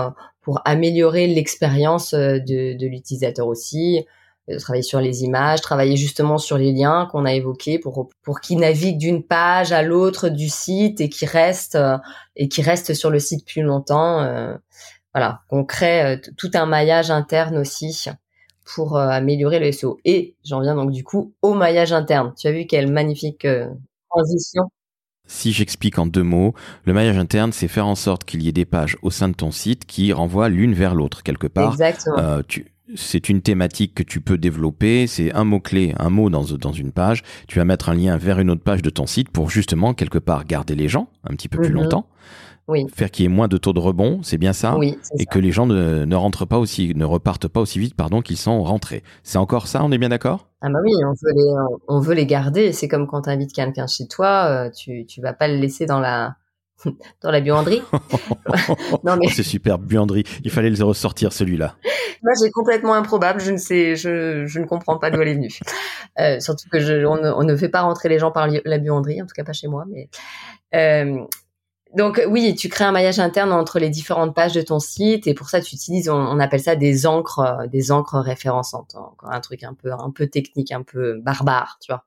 [0.41, 4.05] pour améliorer l'expérience de, de l'utilisateur aussi
[4.59, 8.59] travailler sur les images, travailler justement sur les liens qu'on a évoqués pour pour qu'ils
[8.59, 11.77] naviguent d'une page à l'autre du site et qui restent
[12.35, 14.21] et qui restent sur le site plus longtemps.
[14.21, 14.55] Euh,
[15.13, 18.05] voilà, qu'on crée tout un maillage interne aussi
[18.75, 19.99] pour améliorer le SEO.
[20.05, 22.33] Et j'en viens donc du coup au maillage interne.
[22.37, 23.47] Tu as vu quelle magnifique
[24.09, 24.63] transition.
[25.27, 26.53] Si j'explique en deux mots,
[26.83, 29.33] le maillage interne, c'est faire en sorte qu'il y ait des pages au sein de
[29.33, 31.71] ton site qui renvoient l'une vers l'autre quelque part.
[31.71, 32.17] Exactement.
[32.19, 32.41] Euh,
[32.95, 36.91] c'est une thématique que tu peux développer, c'est un mot-clé, un mot dans, dans une
[36.91, 39.93] page, tu vas mettre un lien vers une autre page de ton site pour justement
[39.93, 41.83] quelque part garder les gens un petit peu plus mhm.
[41.83, 42.07] longtemps.
[42.71, 42.87] Oui.
[42.93, 45.39] Faire qu'il y ait moins de taux de rebond, c'est bien ça Oui, Et que
[45.39, 48.63] les gens ne, ne, rentrent pas aussi, ne repartent pas aussi vite, pardon, qu'ils sont
[48.63, 49.03] rentrés.
[49.23, 50.47] C'est encore ça, on est bien d'accord?
[50.61, 52.71] Ah bah oui, on veut les, on veut les garder.
[52.71, 55.85] C'est comme quand tu invites quelqu'un chez toi, euh, tu, tu vas pas le laisser
[55.85, 56.35] dans la,
[57.21, 57.81] dans la buanderie.
[59.03, 60.23] non mais c'est super buanderie.
[60.43, 61.75] Il fallait le ressortir celui-là.
[62.23, 63.41] Moi, j'ai complètement improbable.
[63.41, 65.59] Je ne sais, je, je ne comprends pas d'où elle est venue.
[66.19, 68.77] Euh, surtout que je, on, ne, on, ne, fait pas rentrer les gens par la
[68.77, 69.85] buanderie, en tout cas pas chez moi.
[69.89, 70.09] Mais
[70.75, 71.25] euh,
[71.95, 75.33] donc oui, tu crées un maillage interne entre les différentes pages de ton site et
[75.33, 78.95] pour ça tu utilises, on, on appelle ça des encres, euh, des encres référençantes.
[78.95, 82.05] Encore un truc un peu, un peu technique, un peu barbare, tu vois.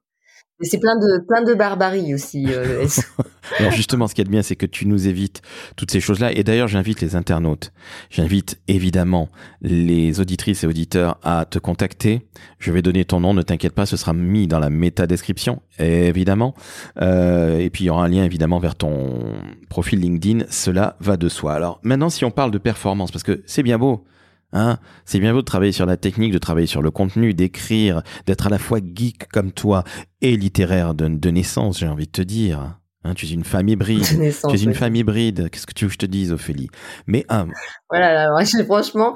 [0.65, 2.47] C'est plein de plein de barbarie aussi.
[2.49, 2.87] Euh,
[3.59, 5.43] Alors justement, ce qui est bien, c'est que tu nous évites
[5.77, 6.33] toutes ces choses-là.
[6.33, 7.73] Et d'ailleurs, j'invite les internautes,
[8.11, 9.29] j'invite évidemment
[9.61, 12.27] les auditrices et auditeurs à te contacter.
[12.59, 15.63] Je vais donner ton nom, ne t'inquiète pas, ce sera mis dans la méta description,
[15.79, 16.55] évidemment.
[17.01, 19.35] Euh, et puis il y aura un lien évidemment vers ton
[19.69, 20.47] profil LinkedIn.
[20.49, 21.55] Cela va de soi.
[21.55, 24.05] Alors maintenant, si on parle de performance, parce que c'est bien beau
[24.55, 28.03] Hein c'est bien beau de travailler sur la technique, de travailler sur le contenu, d'écrire,
[28.27, 29.85] d'être à la fois geek comme toi
[30.21, 32.79] et littéraire de, de naissance, j'ai envie de te dire.
[33.07, 34.03] Hein, tu es une femme hybride.
[34.03, 35.51] tu es une femme hybride.
[35.51, 36.71] Qu'est-ce que tu veux que je te dise, Ophélie?
[37.07, 37.49] Mais un.
[37.91, 39.13] Voilà, alors, franchement.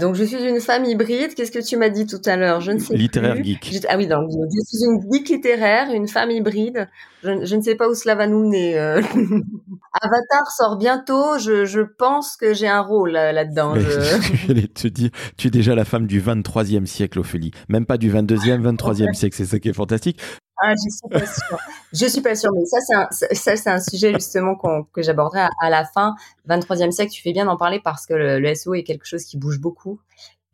[0.00, 1.34] donc, je suis une femme hybride.
[1.34, 2.60] Qu'est-ce que tu m'as dit tout à l'heure?
[2.60, 3.84] Je ne sais littéraire geek.
[3.88, 6.88] ah oui, donc, je suis une geek littéraire, une femme hybride.
[7.24, 8.78] Je, je ne sais pas où cela va nous mener.
[8.78, 9.02] Euh.
[10.00, 11.38] Avatar sort bientôt.
[11.38, 13.74] Je, je pense que j'ai un rôle là-dedans.
[13.74, 13.90] je...
[14.48, 17.50] je te dire, tu es déjà la femme du 23e siècle, Ophélie.
[17.68, 19.34] Même pas du 22e, 23e siècle.
[19.36, 20.20] C'est ça qui est fantastique.
[20.62, 21.58] Ah, je suis pas sûre.
[21.92, 25.46] je suis pas sûre, mais ça, c'est un, ça, c'est un sujet justement que j'aborderai
[25.60, 26.14] à, la fin.
[26.48, 29.36] 23e siècle, tu fais bien d'en parler parce que le, SEO est quelque chose qui
[29.36, 30.00] bouge beaucoup.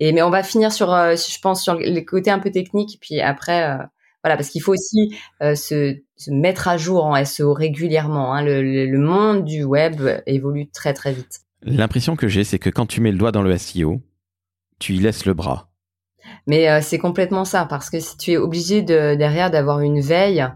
[0.00, 2.98] Et mais on va finir sur, euh, je pense, sur les côtés un peu techniques,
[3.00, 3.76] puis après, euh,
[4.24, 8.34] voilà, parce qu'il faut aussi euh, se, se, mettre à jour en SEO régulièrement.
[8.34, 8.42] Hein.
[8.42, 11.40] Le, le, monde du web évolue très très vite.
[11.62, 14.00] L'impression que j'ai, c'est que quand tu mets le doigt dans le SEO,
[14.80, 15.71] tu y laisses le bras.
[16.46, 20.00] Mais euh, c'est complètement ça, parce que si tu es obligé de, derrière d'avoir une
[20.00, 20.46] veille,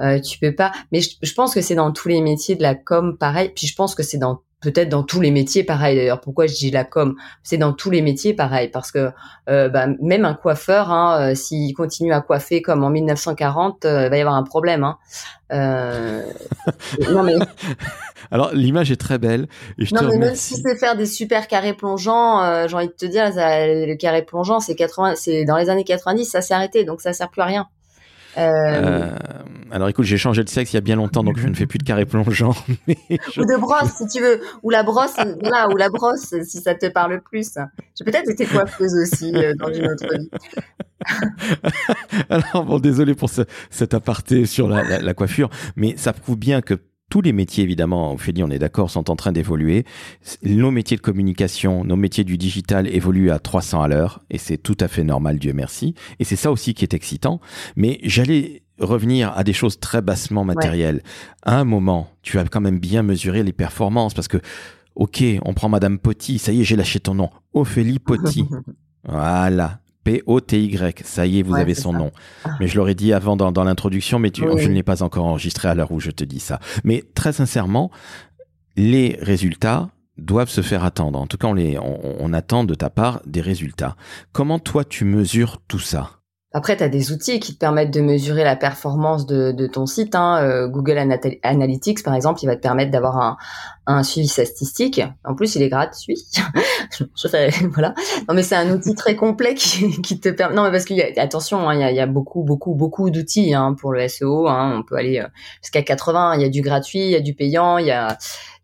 [0.00, 0.72] euh, tu peux pas.
[0.92, 3.50] Mais je, je pense que c'est dans tous les métiers de la com pareil.
[3.54, 4.40] Puis je pense que c'est dans
[4.72, 7.14] peut-être dans tous les métiers pareil d'ailleurs pourquoi je dis la com?
[7.42, 9.10] C'est dans tous les métiers pareil parce que
[9.48, 14.04] euh, bah, même un coiffeur hein, euh, s'il continue à coiffer comme en 1940 euh,
[14.04, 14.98] il va y avoir un problème hein.
[17.12, 17.34] non mais
[18.32, 19.46] alors l'image est très belle
[19.78, 22.92] et je non mais même si c'est faire des super carrés plongeants j'ai envie de
[22.92, 26.84] te dire le carré plongeant c'est 80 c'est dans les années 90 ça s'est arrêté
[26.84, 27.68] donc ça sert plus à rien
[28.38, 29.10] euh,
[29.70, 31.66] alors écoute, j'ai changé de sexe il y a bien longtemps, donc je ne fais
[31.66, 32.54] plus de carré plongeant.
[32.88, 34.40] Ou de brosse, si tu veux.
[34.62, 37.52] Ou la brosse, là, ou la brosse, si ça te parle plus.
[37.98, 40.30] J'ai peut-être été coiffeuse aussi euh, dans une autre vie.
[42.30, 46.60] alors bon, désolé pour ce, cet aparté sur la, la coiffure, mais ça prouve bien
[46.60, 46.74] que
[47.08, 49.84] tous les métiers, évidemment, Ophélie, on est d'accord, sont en train d'évoluer.
[50.42, 54.58] Nos métiers de communication, nos métiers du digital évoluent à 300 à l'heure, et c'est
[54.58, 55.94] tout à fait normal, Dieu merci.
[56.18, 57.40] Et c'est ça aussi qui est excitant.
[57.76, 61.02] Mais j'allais revenir à des choses très bassement matérielles.
[61.42, 64.38] À un moment, tu as quand même bien mesuré les performances, parce que,
[64.96, 67.30] ok, on prend Madame Potty, ça y est, j'ai lâché ton nom.
[67.54, 68.46] Ophélie Potty.
[69.04, 69.78] voilà.
[70.06, 71.02] P-O-T-Y.
[71.04, 72.12] Ça y est, vous avez son nom.
[72.60, 75.66] Mais je l'aurais dit avant dans, l'introduction, mais tu, je ne l'ai pas encore enregistré
[75.66, 76.60] à l'heure où je te dis ça.
[76.84, 77.90] Mais très sincèrement,
[78.76, 81.20] les résultats doivent se faire attendre.
[81.20, 83.96] En tout cas, on, les, on attend de ta part des résultats.
[84.32, 86.16] Comment toi, tu mesures tout ça?
[86.56, 89.84] Après, tu as des outils qui te permettent de mesurer la performance de, de ton
[89.84, 90.14] site.
[90.14, 90.38] Hein.
[90.42, 90.96] Euh, Google
[91.42, 93.36] Analytics, par exemple, il va te permettre d'avoir un,
[93.86, 95.02] un, suivi statistique.
[95.24, 96.16] En plus, il est gratuit.
[97.16, 97.94] je voilà.
[98.28, 100.54] Non, mais c'est un outil très complet qui, qui te permet.
[100.54, 102.42] Non, mais parce qu'il y a attention, hein, il, y a, il, y a, beaucoup,
[102.42, 104.48] beaucoup, beaucoup d'outils hein, pour le SEO.
[104.48, 104.78] Hein.
[104.78, 105.28] On peut aller euh,
[105.62, 106.36] jusqu'à 80.
[106.36, 108.16] Il y a du gratuit, il y a du payant, il y a,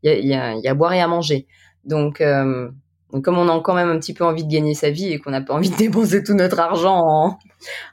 [0.03, 1.47] il y a, y a, y a boire et à manger.
[1.85, 2.71] Donc euh,
[3.21, 5.31] comme on a quand même un petit peu envie de gagner sa vie et qu'on
[5.31, 7.39] n'a pas envie de dépenser tout notre argent en,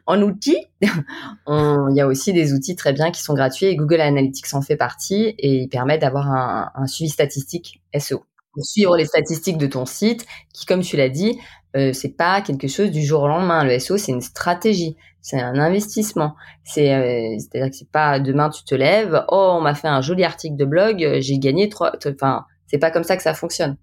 [0.05, 3.99] en outils, il y a aussi des outils très bien qui sont gratuits et Google
[3.99, 8.23] Analytics en fait partie et il permet d'avoir un, un, suivi statistique SEO.
[8.53, 11.39] Pour suivre les statistiques de ton site, qui, comme tu l'as dit,
[11.75, 13.63] euh, c'est pas quelque chose du jour au lendemain.
[13.63, 16.35] Le SEO, c'est une stratégie, c'est un investissement.
[16.63, 20.01] C'est, euh, c'est-à-dire que c'est pas demain tu te lèves, oh on m'a fait un
[20.01, 21.93] joli article de blog, j'ai gagné trois.
[22.05, 23.77] Enfin, c'est pas comme ça que ça fonctionne.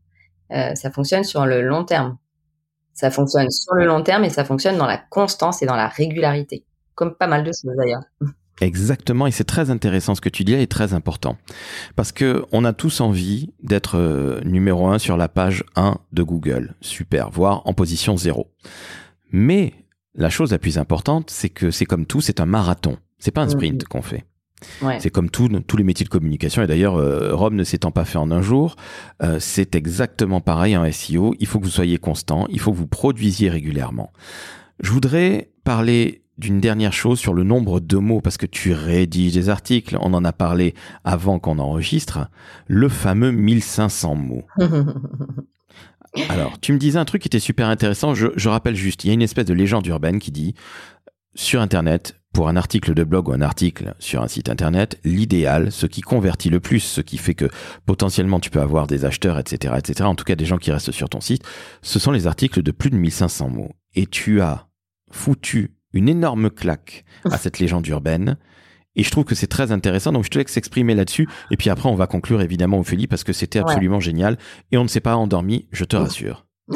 [0.53, 2.19] Euh, ça fonctionne sur le long terme.
[2.95, 5.89] Ça fonctionne sur le long terme et ça fonctionne dans la constance et dans la
[5.89, 8.05] régularité, comme pas mal de choses d'ailleurs.
[8.61, 11.37] Exactement, et c'est très intéressant ce que tu dis et très important.
[11.95, 16.23] Parce que on a tous envie d'être euh, numéro un sur la page 1 de
[16.23, 16.75] Google.
[16.81, 18.51] Super, voire en position 0.
[19.31, 19.75] Mais
[20.15, 22.97] la chose la plus importante, c'est que c'est comme tout, c'est un marathon.
[23.19, 24.25] C'est pas un sprint qu'on fait.
[25.01, 26.63] C'est comme tout, tous les métiers de communication.
[26.63, 28.77] Et d'ailleurs, euh, Rome ne s'étant pas fait en un jour,
[29.23, 31.35] euh, c'est exactement pareil en SEO.
[31.39, 34.13] Il faut que vous soyez constant, il faut que vous produisiez régulièrement.
[34.81, 39.35] Je voudrais parler d'une dernière chose sur le nombre de mots, parce que tu rédiges
[39.35, 42.29] des articles, on en a parlé avant qu'on enregistre,
[42.67, 44.45] le fameux 1500 mots.
[46.29, 49.09] Alors, tu me disais un truc qui était super intéressant, je, je rappelle juste, il
[49.09, 50.55] y a une espèce de légende urbaine qui dit,
[51.35, 55.73] sur Internet, pour un article de blog ou un article sur un site internet, l'idéal,
[55.73, 57.49] ce qui convertit le plus, ce qui fait que
[57.87, 60.93] potentiellement tu peux avoir des acheteurs, etc., etc., en tout cas des gens qui restent
[60.93, 61.45] sur ton site,
[61.81, 63.73] ce sont les articles de plus de 1500 mots.
[63.95, 64.69] Et tu as
[65.11, 68.37] foutu une énorme claque à cette légende urbaine.
[68.99, 70.13] Et je trouve que c'est très intéressant.
[70.13, 71.29] Donc, je te laisse s'exprimer là-dessus.
[71.51, 74.39] Et puis après, on va conclure évidemment, Ophélie, parce que c'était absolument génial.
[74.73, 76.47] Et on ne s'est pas endormi, je te rassure.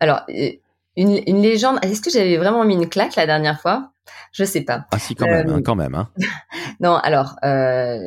[0.00, 0.50] Alors, euh,
[0.96, 1.78] une, une légende.
[1.82, 3.92] Est-ce que j'avais vraiment mis une claque la dernière fois?
[4.32, 4.86] Je sais pas.
[4.90, 5.94] Ah si, quand même, hein, euh, quand même.
[5.94, 6.08] Hein.
[6.80, 7.98] non, alors, euh,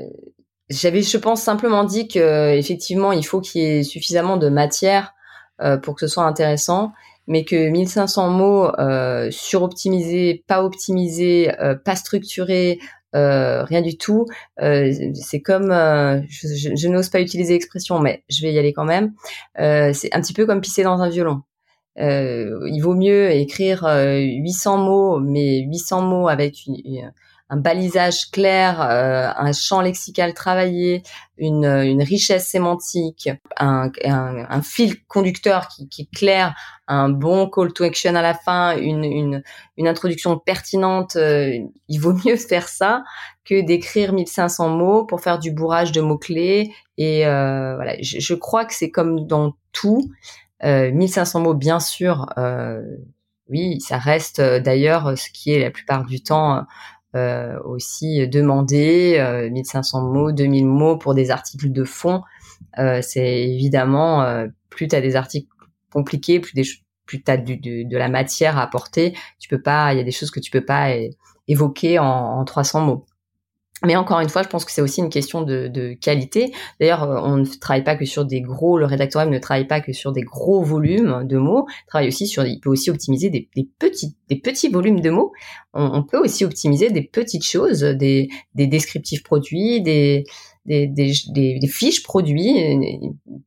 [0.69, 5.13] j'avais, je pense, simplement dit que effectivement, il faut qu'il y ait suffisamment de matière
[5.61, 6.91] euh, pour que ce soit intéressant,
[7.27, 12.79] mais que 1500 mots euh, suroptimisés, pas optimisés, euh, pas structurés,
[13.15, 14.25] euh, rien du tout.
[14.61, 18.73] Euh, c'est comme, je, je, je n'ose pas utiliser l'expression, mais je vais y aller
[18.73, 19.13] quand même.
[19.57, 21.41] c'est un petit peu comme pisser dans un violon.
[21.97, 26.67] Euh, il vaut mieux écrire 800 euh, mots, mais 800 mots avec
[27.49, 31.03] un balisage clair, euh, un champ lexical travaillé,
[31.37, 36.55] une, une richesse sémantique, un, un, un fil conducteur qui, qui, est clair,
[36.87, 39.43] un bon call to action à la fin, une, une,
[39.77, 41.15] une introduction pertinente.
[41.15, 43.03] il vaut mieux faire ça
[43.43, 46.73] que d'écrire 1500 mots pour faire du bourrage de mots-clés.
[46.97, 50.09] Et euh, voilà, je, je crois que c'est comme dans tout.
[50.63, 52.81] 1500 euh, mots, bien sûr, euh,
[53.49, 56.65] oui, ça reste euh, d'ailleurs ce qui est la plupart du temps
[57.63, 59.49] aussi demandé.
[59.51, 62.21] 1500 mots, 2000 mots pour des articles de fond.
[63.01, 65.47] c'est évidemment, plus tu des articles
[65.91, 66.63] compliqués, plus des
[67.05, 70.03] plus tu as de, de, la matière à apporter, tu peux pas, il y a
[70.03, 70.89] des choses que tu peux pas
[71.47, 73.05] évoquer en, en 300 mots.
[73.85, 76.53] Mais encore une fois, je pense que c'est aussi une question de, de qualité.
[76.79, 79.81] D'ailleurs, euh, on ne travaille pas que sur des gros, le rédacteur ne travaille pas
[79.81, 81.65] que sur des gros volumes de mots.
[81.69, 85.09] Il travaille aussi sur, il peut aussi optimiser des, des petits, des petits volumes de
[85.09, 85.31] mots.
[85.73, 90.23] On, peut aussi optimiser des petites choses, des, des descriptifs produits, des,
[90.65, 92.53] des, des, des, fiches produits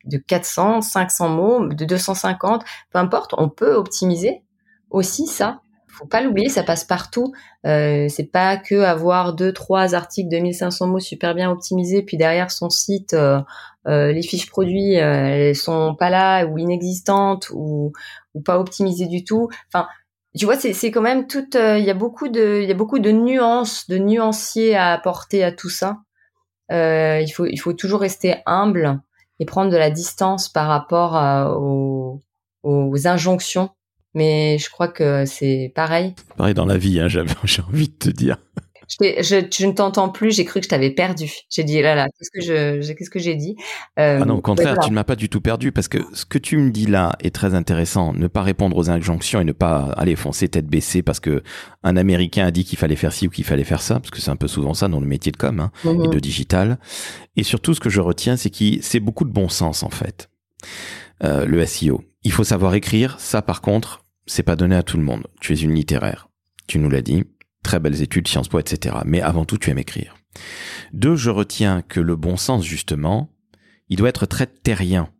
[0.05, 3.35] de 400, 500 mots, de 250, peu importe.
[3.38, 4.42] On peut optimiser
[4.90, 5.62] aussi ça
[5.98, 7.32] faut pas l'oublier, ça passe partout.
[7.66, 12.16] Euh, c'est pas que avoir deux, trois articles de 1500 mots super bien optimisés, puis
[12.16, 13.40] derrière son site, euh,
[13.88, 17.92] euh, les fiches produits, euh, elles sont pas là ou inexistantes ou,
[18.34, 19.48] ou pas optimisées du tout.
[19.72, 19.88] Enfin,
[20.38, 21.48] tu vois, c'est, quand même tout.
[21.54, 25.42] Il y a beaucoup de, il y a beaucoup de nuances, de nuanciers à apporter
[25.42, 25.98] à tout ça.
[26.70, 29.00] il faut, il faut toujours rester humble
[29.40, 31.14] et prendre de la distance par rapport
[31.61, 32.22] aux,
[32.62, 33.70] aux injonctions
[34.14, 36.14] mais je crois que c'est pareil.
[36.37, 38.37] Pareil dans la vie, hein, j'avais, j'ai envie de te dire.
[38.88, 41.31] Je, je, ne t'entends plus, j'ai cru que je t'avais perdu.
[41.51, 43.55] J'ai dit, là là, qu'est-ce que je, qu'est-ce que j'ai dit?
[43.99, 46.25] Euh, Ah non, au contraire, tu ne m'as pas du tout perdu parce que ce
[46.25, 48.14] que tu me dis là est très intéressant.
[48.14, 51.42] Ne pas répondre aux injonctions et ne pas aller foncer tête baissée parce que
[51.83, 54.21] un Américain a dit qu'il fallait faire ci ou qu'il fallait faire ça, parce que
[54.21, 56.09] c'est un peu souvent ça dans le métier de com hein, et mhm.
[56.09, 56.79] de digital.
[57.37, 60.31] Et surtout, ce que je retiens, c'est qu'il c'est beaucoup de bon sens en fait.
[61.25, 62.03] Euh, le SEO.
[62.22, 63.18] Il faut savoir écrire.
[63.18, 65.26] Ça, par contre, c'est pas donné à tout le monde.
[65.40, 66.28] Tu es une littéraire.
[66.66, 67.24] Tu nous l'as dit.
[67.62, 68.97] Très belles études, Sciences Po, etc.
[69.05, 70.16] Mais avant tout, tu aimes écrire.
[70.93, 73.30] Deux, je retiens que le bon sens, justement,
[73.88, 75.11] il doit être très terrien.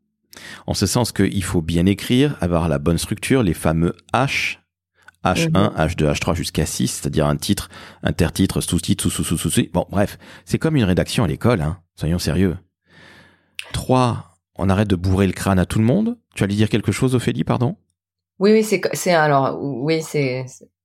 [0.67, 4.59] En ce sens qu'il faut bien écrire, avoir la bonne structure, les fameux H,
[5.25, 7.69] H1, H2, H3 jusqu'à 6, c'est-à-dire un titre,
[8.03, 9.67] intertitre, sous-titre, sous-sous-sous-sous.
[9.73, 11.81] Bon, bref, c'est comme une rédaction à l'école, hein.
[11.97, 12.57] Soyons sérieux.
[13.73, 14.28] Trois,
[14.59, 16.19] on arrête de bourrer le crâne à tout le monde.
[16.35, 17.77] Tu allais dire quelque chose, Ophélie, pardon?
[18.39, 20.45] Oui, oui, c'est c'est alors oui, c'est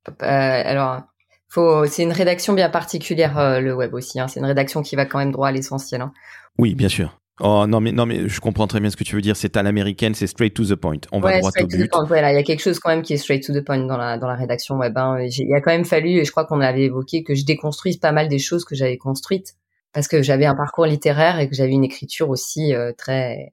[0.09, 1.01] euh, alors
[1.49, 4.19] faut c'est une rédaction bien particulière euh, le web aussi.
[4.19, 4.28] Hein.
[4.28, 6.01] C'est une rédaction qui va quand même droit à l'essentiel.
[6.01, 6.13] Hein.
[6.57, 7.19] Oui, bien sûr.
[7.39, 9.36] Oh non mais non mais je comprends très bien ce que tu veux dire.
[9.36, 10.99] C'est à l'américaine, c'est straight to the point.
[11.11, 11.91] On va droit au but.
[12.07, 13.97] Voilà, il y a quelque chose quand même qui est straight to the point dans
[13.97, 14.95] la dans la rédaction web.
[14.97, 15.17] Hein.
[15.21, 18.11] Il a quand même fallu, et je crois qu'on avait évoqué, que je déconstruise pas
[18.11, 19.55] mal des choses que j'avais construites
[19.93, 23.51] parce que j'avais un parcours littéraire et que j'avais une écriture aussi euh, très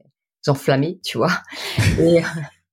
[0.48, 1.32] enflammée, tu vois.
[1.98, 2.22] et,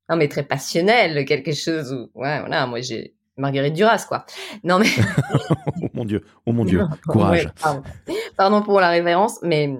[0.09, 4.25] non mais très passionnelle, quelque chose où ouais voilà, moi j'ai Marguerite Duras quoi.
[4.63, 4.87] Non mais
[5.81, 7.49] oh mon dieu, oh mon dieu, courage.
[8.37, 8.61] pardon.
[8.61, 9.77] pour la révérence, mais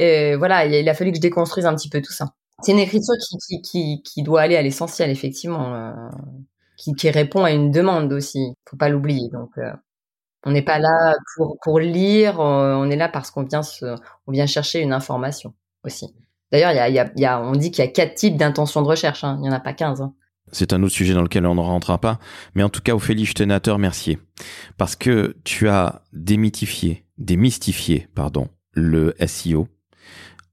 [0.00, 2.26] euh, voilà, il a, fallu que je déconstruise un petit peu tout ça.
[2.62, 5.92] C'est une écriture qui, qui, qui, qui doit aller à l'essentiel effectivement, euh,
[6.76, 8.54] qui, qui répond à une demande aussi.
[8.68, 9.28] Faut pas l'oublier.
[9.30, 9.72] Donc euh,
[10.44, 13.96] on n'est pas là pour, pour lire, euh, on est là parce qu'on vient se,
[14.26, 16.14] on vient chercher une information aussi.
[16.52, 18.36] D'ailleurs, il y a, y, a, y a, on dit qu'il y a quatre types
[18.36, 19.24] d'intentions de recherche.
[19.24, 19.36] Hein.
[19.38, 20.00] Il n'y en a pas 15.
[20.00, 20.14] Hein.
[20.52, 22.18] C'est un autre sujet dans lequel on ne rentrera pas.
[22.54, 24.18] Mais en tout cas, Ophélie, te remercier.
[24.76, 29.68] Parce que tu as démythifié, démystifié, pardon, le SEO.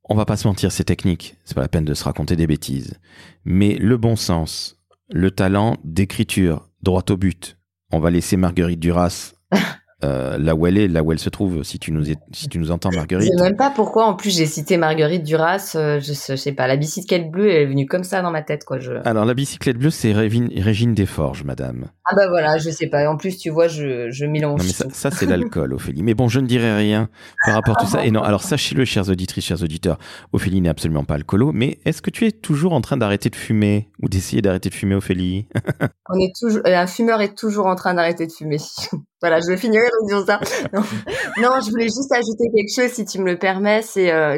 [0.06, 1.36] On va pas se mentir, c'est technique.
[1.46, 3.00] C'est pas la peine de se raconter des bêtises.
[3.46, 4.80] Mais le bon sens,
[5.10, 7.58] le talent d'écriture, droit au but.
[7.92, 9.34] On va laisser Marguerite Duras
[10.04, 12.60] Euh, là où elle est, là où elle se trouve, si tu nous, si tu
[12.60, 13.32] nous entends, Marguerite.
[13.32, 16.52] Je sais même pas pourquoi, en plus, j'ai cité Marguerite Duras, euh, je, je, sais
[16.52, 18.80] pas, la bicyclette bleue, elle est venue comme ça dans ma tête, quoi.
[18.80, 18.92] Je...
[19.06, 21.86] Alors, la bicyclette bleue, c'est Régine Desforges, madame.
[22.06, 23.10] Ah bah voilà, je sais pas.
[23.10, 24.60] En plus, tu vois, je, je mélange.
[24.60, 26.04] Non, mais ça, ça c'est l'alcool, Ophélie.
[26.04, 27.08] Mais bon, je ne dirai rien
[27.46, 28.06] par rapport à tout ça.
[28.06, 29.98] Et non, alors sachez-le, chers auditrices, chers auditeurs,
[30.34, 33.36] Ophélie n'est absolument pas alcoolo, mais est-ce que tu es toujours en train d'arrêter de
[33.38, 35.48] fumer ou d'essayer d'arrêter de fumer, Ophélie?
[36.10, 38.58] On est toujours, un fumeur est toujours en train d'arrêter de fumer.
[39.24, 40.40] Voilà, je finirai en disant ça.
[40.74, 40.82] Non.
[41.62, 44.38] je voulais juste ajouter quelque chose, si tu me le permets, c'est euh,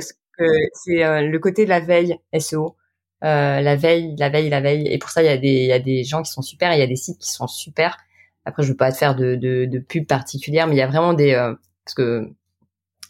[0.74, 2.76] c'est euh, le côté de la veille SEO.
[3.24, 4.88] Euh, la veille, la veille, la veille.
[4.88, 6.72] Et pour ça, il y a des, il y a des gens qui sont super,
[6.74, 7.98] il y a des sites qui sont super.
[8.46, 10.88] Après, je veux pas te faire de, de, de pub particulière, mais il y a
[10.88, 12.30] vraiment des, euh, parce que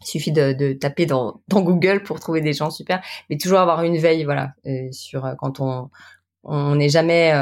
[0.01, 3.59] il suffit de, de taper dans, dans Google pour trouver des gens super, mais toujours
[3.59, 5.89] avoir une veille, voilà, euh, sur quand on,
[6.43, 7.33] on n'est jamais,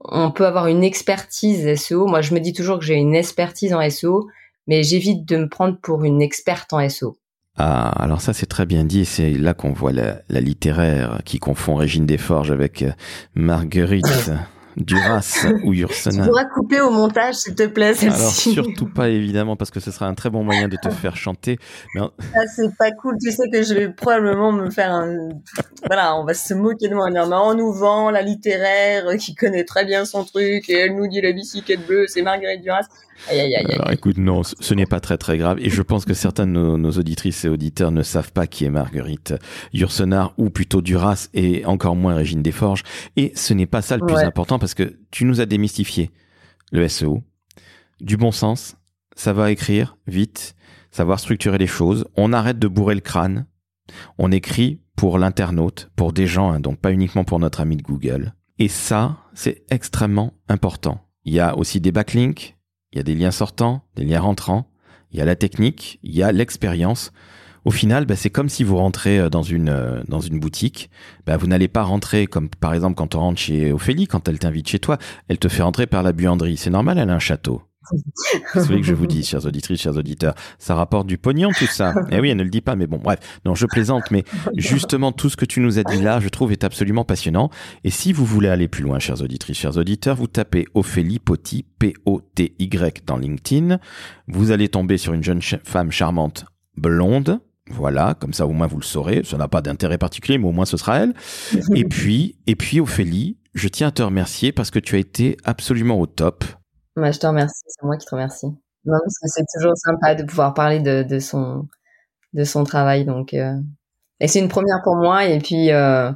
[0.00, 2.06] on peut avoir une expertise SEO.
[2.06, 4.28] Moi, je me dis toujours que j'ai une expertise en SEO,
[4.66, 7.16] mais j'évite de me prendre pour une experte en SEO.
[7.56, 11.38] Ah, alors ça c'est très bien dit, c'est là qu'on voit la, la, littéraire qui
[11.38, 12.90] confond Régine Desforges avec euh,
[13.36, 14.32] Marguerite.
[14.76, 16.24] Duras ou Ursena.
[16.24, 19.90] Tu pourras couper au montage, s'il te plaît, Alors surtout pas évidemment parce que ce
[19.90, 21.58] sera un très bon moyen de te faire chanter.
[21.94, 22.02] Mais
[22.34, 23.16] ah, c'est pas cool.
[23.22, 25.28] Tu sais que je vais probablement me faire un.
[25.86, 27.10] Voilà, on va se moquer de moi.
[27.10, 31.06] mais on nous vend la littéraire qui connaît très bien son truc et elle nous
[31.06, 32.88] dit la bicyclette bleue, c'est Marguerite Duras.
[33.30, 35.58] Alors écoute, non, ce n'est pas très très grave.
[35.60, 38.70] Et je pense que certains de nos, auditrices et auditeurs ne savent pas qui est
[38.70, 39.34] Marguerite
[39.72, 42.82] Yourcenar ou plutôt Duras et encore moins Régine Desforges.
[43.16, 46.10] Et ce n'est pas ça le plus important parce que tu nous as démystifié
[46.72, 47.22] le SEO,
[48.00, 48.76] du bon sens,
[49.14, 50.54] ça va écrire vite,
[50.90, 52.04] savoir structurer les choses.
[52.16, 53.46] On arrête de bourrer le crâne.
[54.18, 57.82] On écrit pour l'internaute, pour des gens, hein, donc pas uniquement pour notre ami de
[57.82, 58.34] Google.
[58.58, 61.00] Et ça, c'est extrêmement important.
[61.24, 62.56] Il y a aussi des backlinks,
[62.94, 64.68] il y a des liens sortants, des liens rentrants,
[65.12, 67.12] il y a la technique, il y a l'expérience.
[67.64, 70.90] Au final, bah, c'est comme si vous rentrez euh, dans une euh, dans une boutique.
[71.26, 74.38] Bah, vous n'allez pas rentrer comme par exemple quand on rentre chez Ophélie, quand elle
[74.38, 76.56] t'invite chez toi, elle te fait rentrer par la buanderie.
[76.56, 77.62] C'est normal, elle a un château.
[78.52, 80.34] C'est ce que je vous dis, chers auditrices, chers auditeurs.
[80.58, 81.94] Ça rapporte du pognon, tout ça.
[82.10, 83.18] Eh oui, elle ne le dit pas, mais bon, bref.
[83.44, 84.24] Non, je plaisante, mais
[84.56, 87.50] justement, tout ce que tu nous as dit là, je trouve est absolument passionnant.
[87.82, 91.64] Et si vous voulez aller plus loin, chers auditrices, chers auditeurs, vous tapez Ophélie Poty,
[91.78, 93.78] P-O-T-Y dans LinkedIn.
[94.28, 96.44] Vous allez tomber sur une jeune femme charmante
[96.76, 97.40] blonde.
[97.70, 99.22] Voilà, comme ça au moins vous le saurez.
[99.24, 101.14] Ça n'a pas d'intérêt particulier, mais au moins ce sera elle.
[101.74, 105.36] Et puis, et puis Ophélie, je tiens à te remercier parce que tu as été
[105.44, 106.44] absolument au top.
[106.96, 107.62] Moi, je te remercie.
[107.66, 108.46] C'est moi qui te remercie.
[109.24, 111.68] C'est toujours sympa de pouvoir parler de, son
[112.32, 113.04] de son travail.
[113.04, 113.54] Donc, euh...
[114.20, 115.24] et c'est une première pour moi.
[115.24, 116.12] Et puis, euh...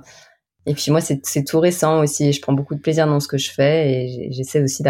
[0.66, 2.32] et puis moi, c'est tout récent aussi.
[2.32, 4.84] Je prends beaucoup de plaisir dans ce que je fais et j'essaie aussi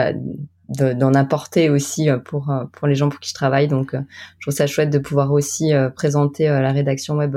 [0.68, 3.68] d'en apporter aussi euh, pour pour les gens pour qui je travaille.
[3.68, 7.36] Donc, je trouve ça chouette de pouvoir aussi présenter la rédaction web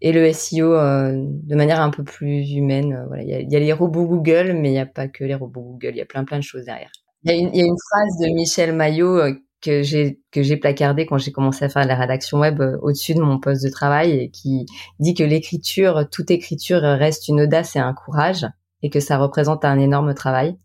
[0.00, 3.08] et le SEO de manière un peu plus humaine.
[3.20, 5.90] Il y a les robots Google, mais il n'y a pas que les robots Google.
[5.90, 6.92] Il y a plein plein de choses derrière.
[7.24, 11.16] Il y, a une, phrase de Michel Maillot euh, que j'ai que j'ai placardé quand
[11.16, 14.30] j'ai commencé à faire la rédaction web euh, au-dessus de mon poste de travail et
[14.30, 14.66] qui
[15.00, 18.46] dit que l'écriture, toute écriture reste une audace et un courage
[18.82, 20.58] et que ça représente un énorme travail.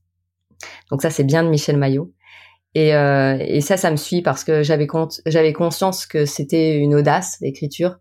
[0.91, 2.11] Donc ça c'est bien de Michel Maillot.
[2.75, 4.87] Et, euh, et ça, ça me suit parce que j'avais
[5.25, 7.97] j'avais conscience que c'était une audace l'écriture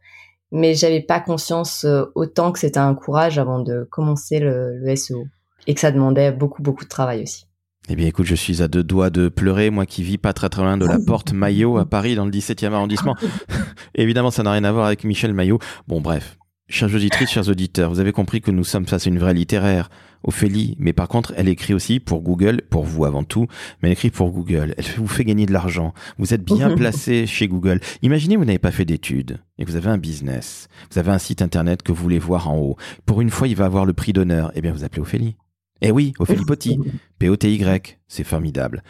[0.50, 4.96] mais j'avais pas conscience euh, autant que c'était un courage avant de commencer le, le
[4.96, 5.26] SEO
[5.66, 7.47] et que ça demandait beaucoup beaucoup de travail aussi.
[7.90, 10.50] Eh bien, écoute, je suis à deux doigts de pleurer, moi qui vis pas très
[10.50, 13.16] très loin de la porte Maillot à Paris, dans le 17e arrondissement.
[13.94, 15.58] Évidemment, ça n'a rien à voir avec Michel Maillot.
[15.86, 16.36] Bon, bref.
[16.68, 19.88] Chers auditrices, chers auditeurs, vous avez compris que nous sommes face à une vraie littéraire,
[20.22, 23.46] Ophélie, mais par contre, elle écrit aussi pour Google, pour vous avant tout,
[23.80, 24.74] mais elle écrit pour Google.
[24.76, 25.94] Elle vous fait gagner de l'argent.
[26.18, 27.80] Vous êtes bien placé chez Google.
[28.02, 30.68] Imaginez, vous n'avez pas fait d'études et vous avez un business.
[30.90, 32.76] Vous avez un site internet que vous voulez voir en haut.
[33.06, 34.52] Pour une fois, il va avoir le prix d'honneur.
[34.54, 35.36] Eh bien, vous appelez Ophélie.
[35.80, 36.78] Eh oui, Ophélie Poty.
[37.18, 37.98] P-O-T-Y.
[38.08, 38.82] C'est formidable.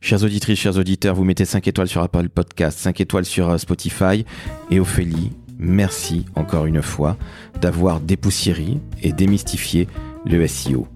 [0.00, 3.58] Chers auditrices, chers auditeurs, vous mettez 5 étoiles sur Apple Podcast, 5 étoiles sur euh,
[3.58, 4.24] Spotify.
[4.70, 7.16] Et Ophélie, merci encore une fois
[7.60, 9.88] d'avoir dépoussiéré et démystifié
[10.24, 10.86] le SEO.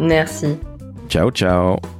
[0.00, 0.56] Merci.
[1.08, 1.97] Ciao, ciao.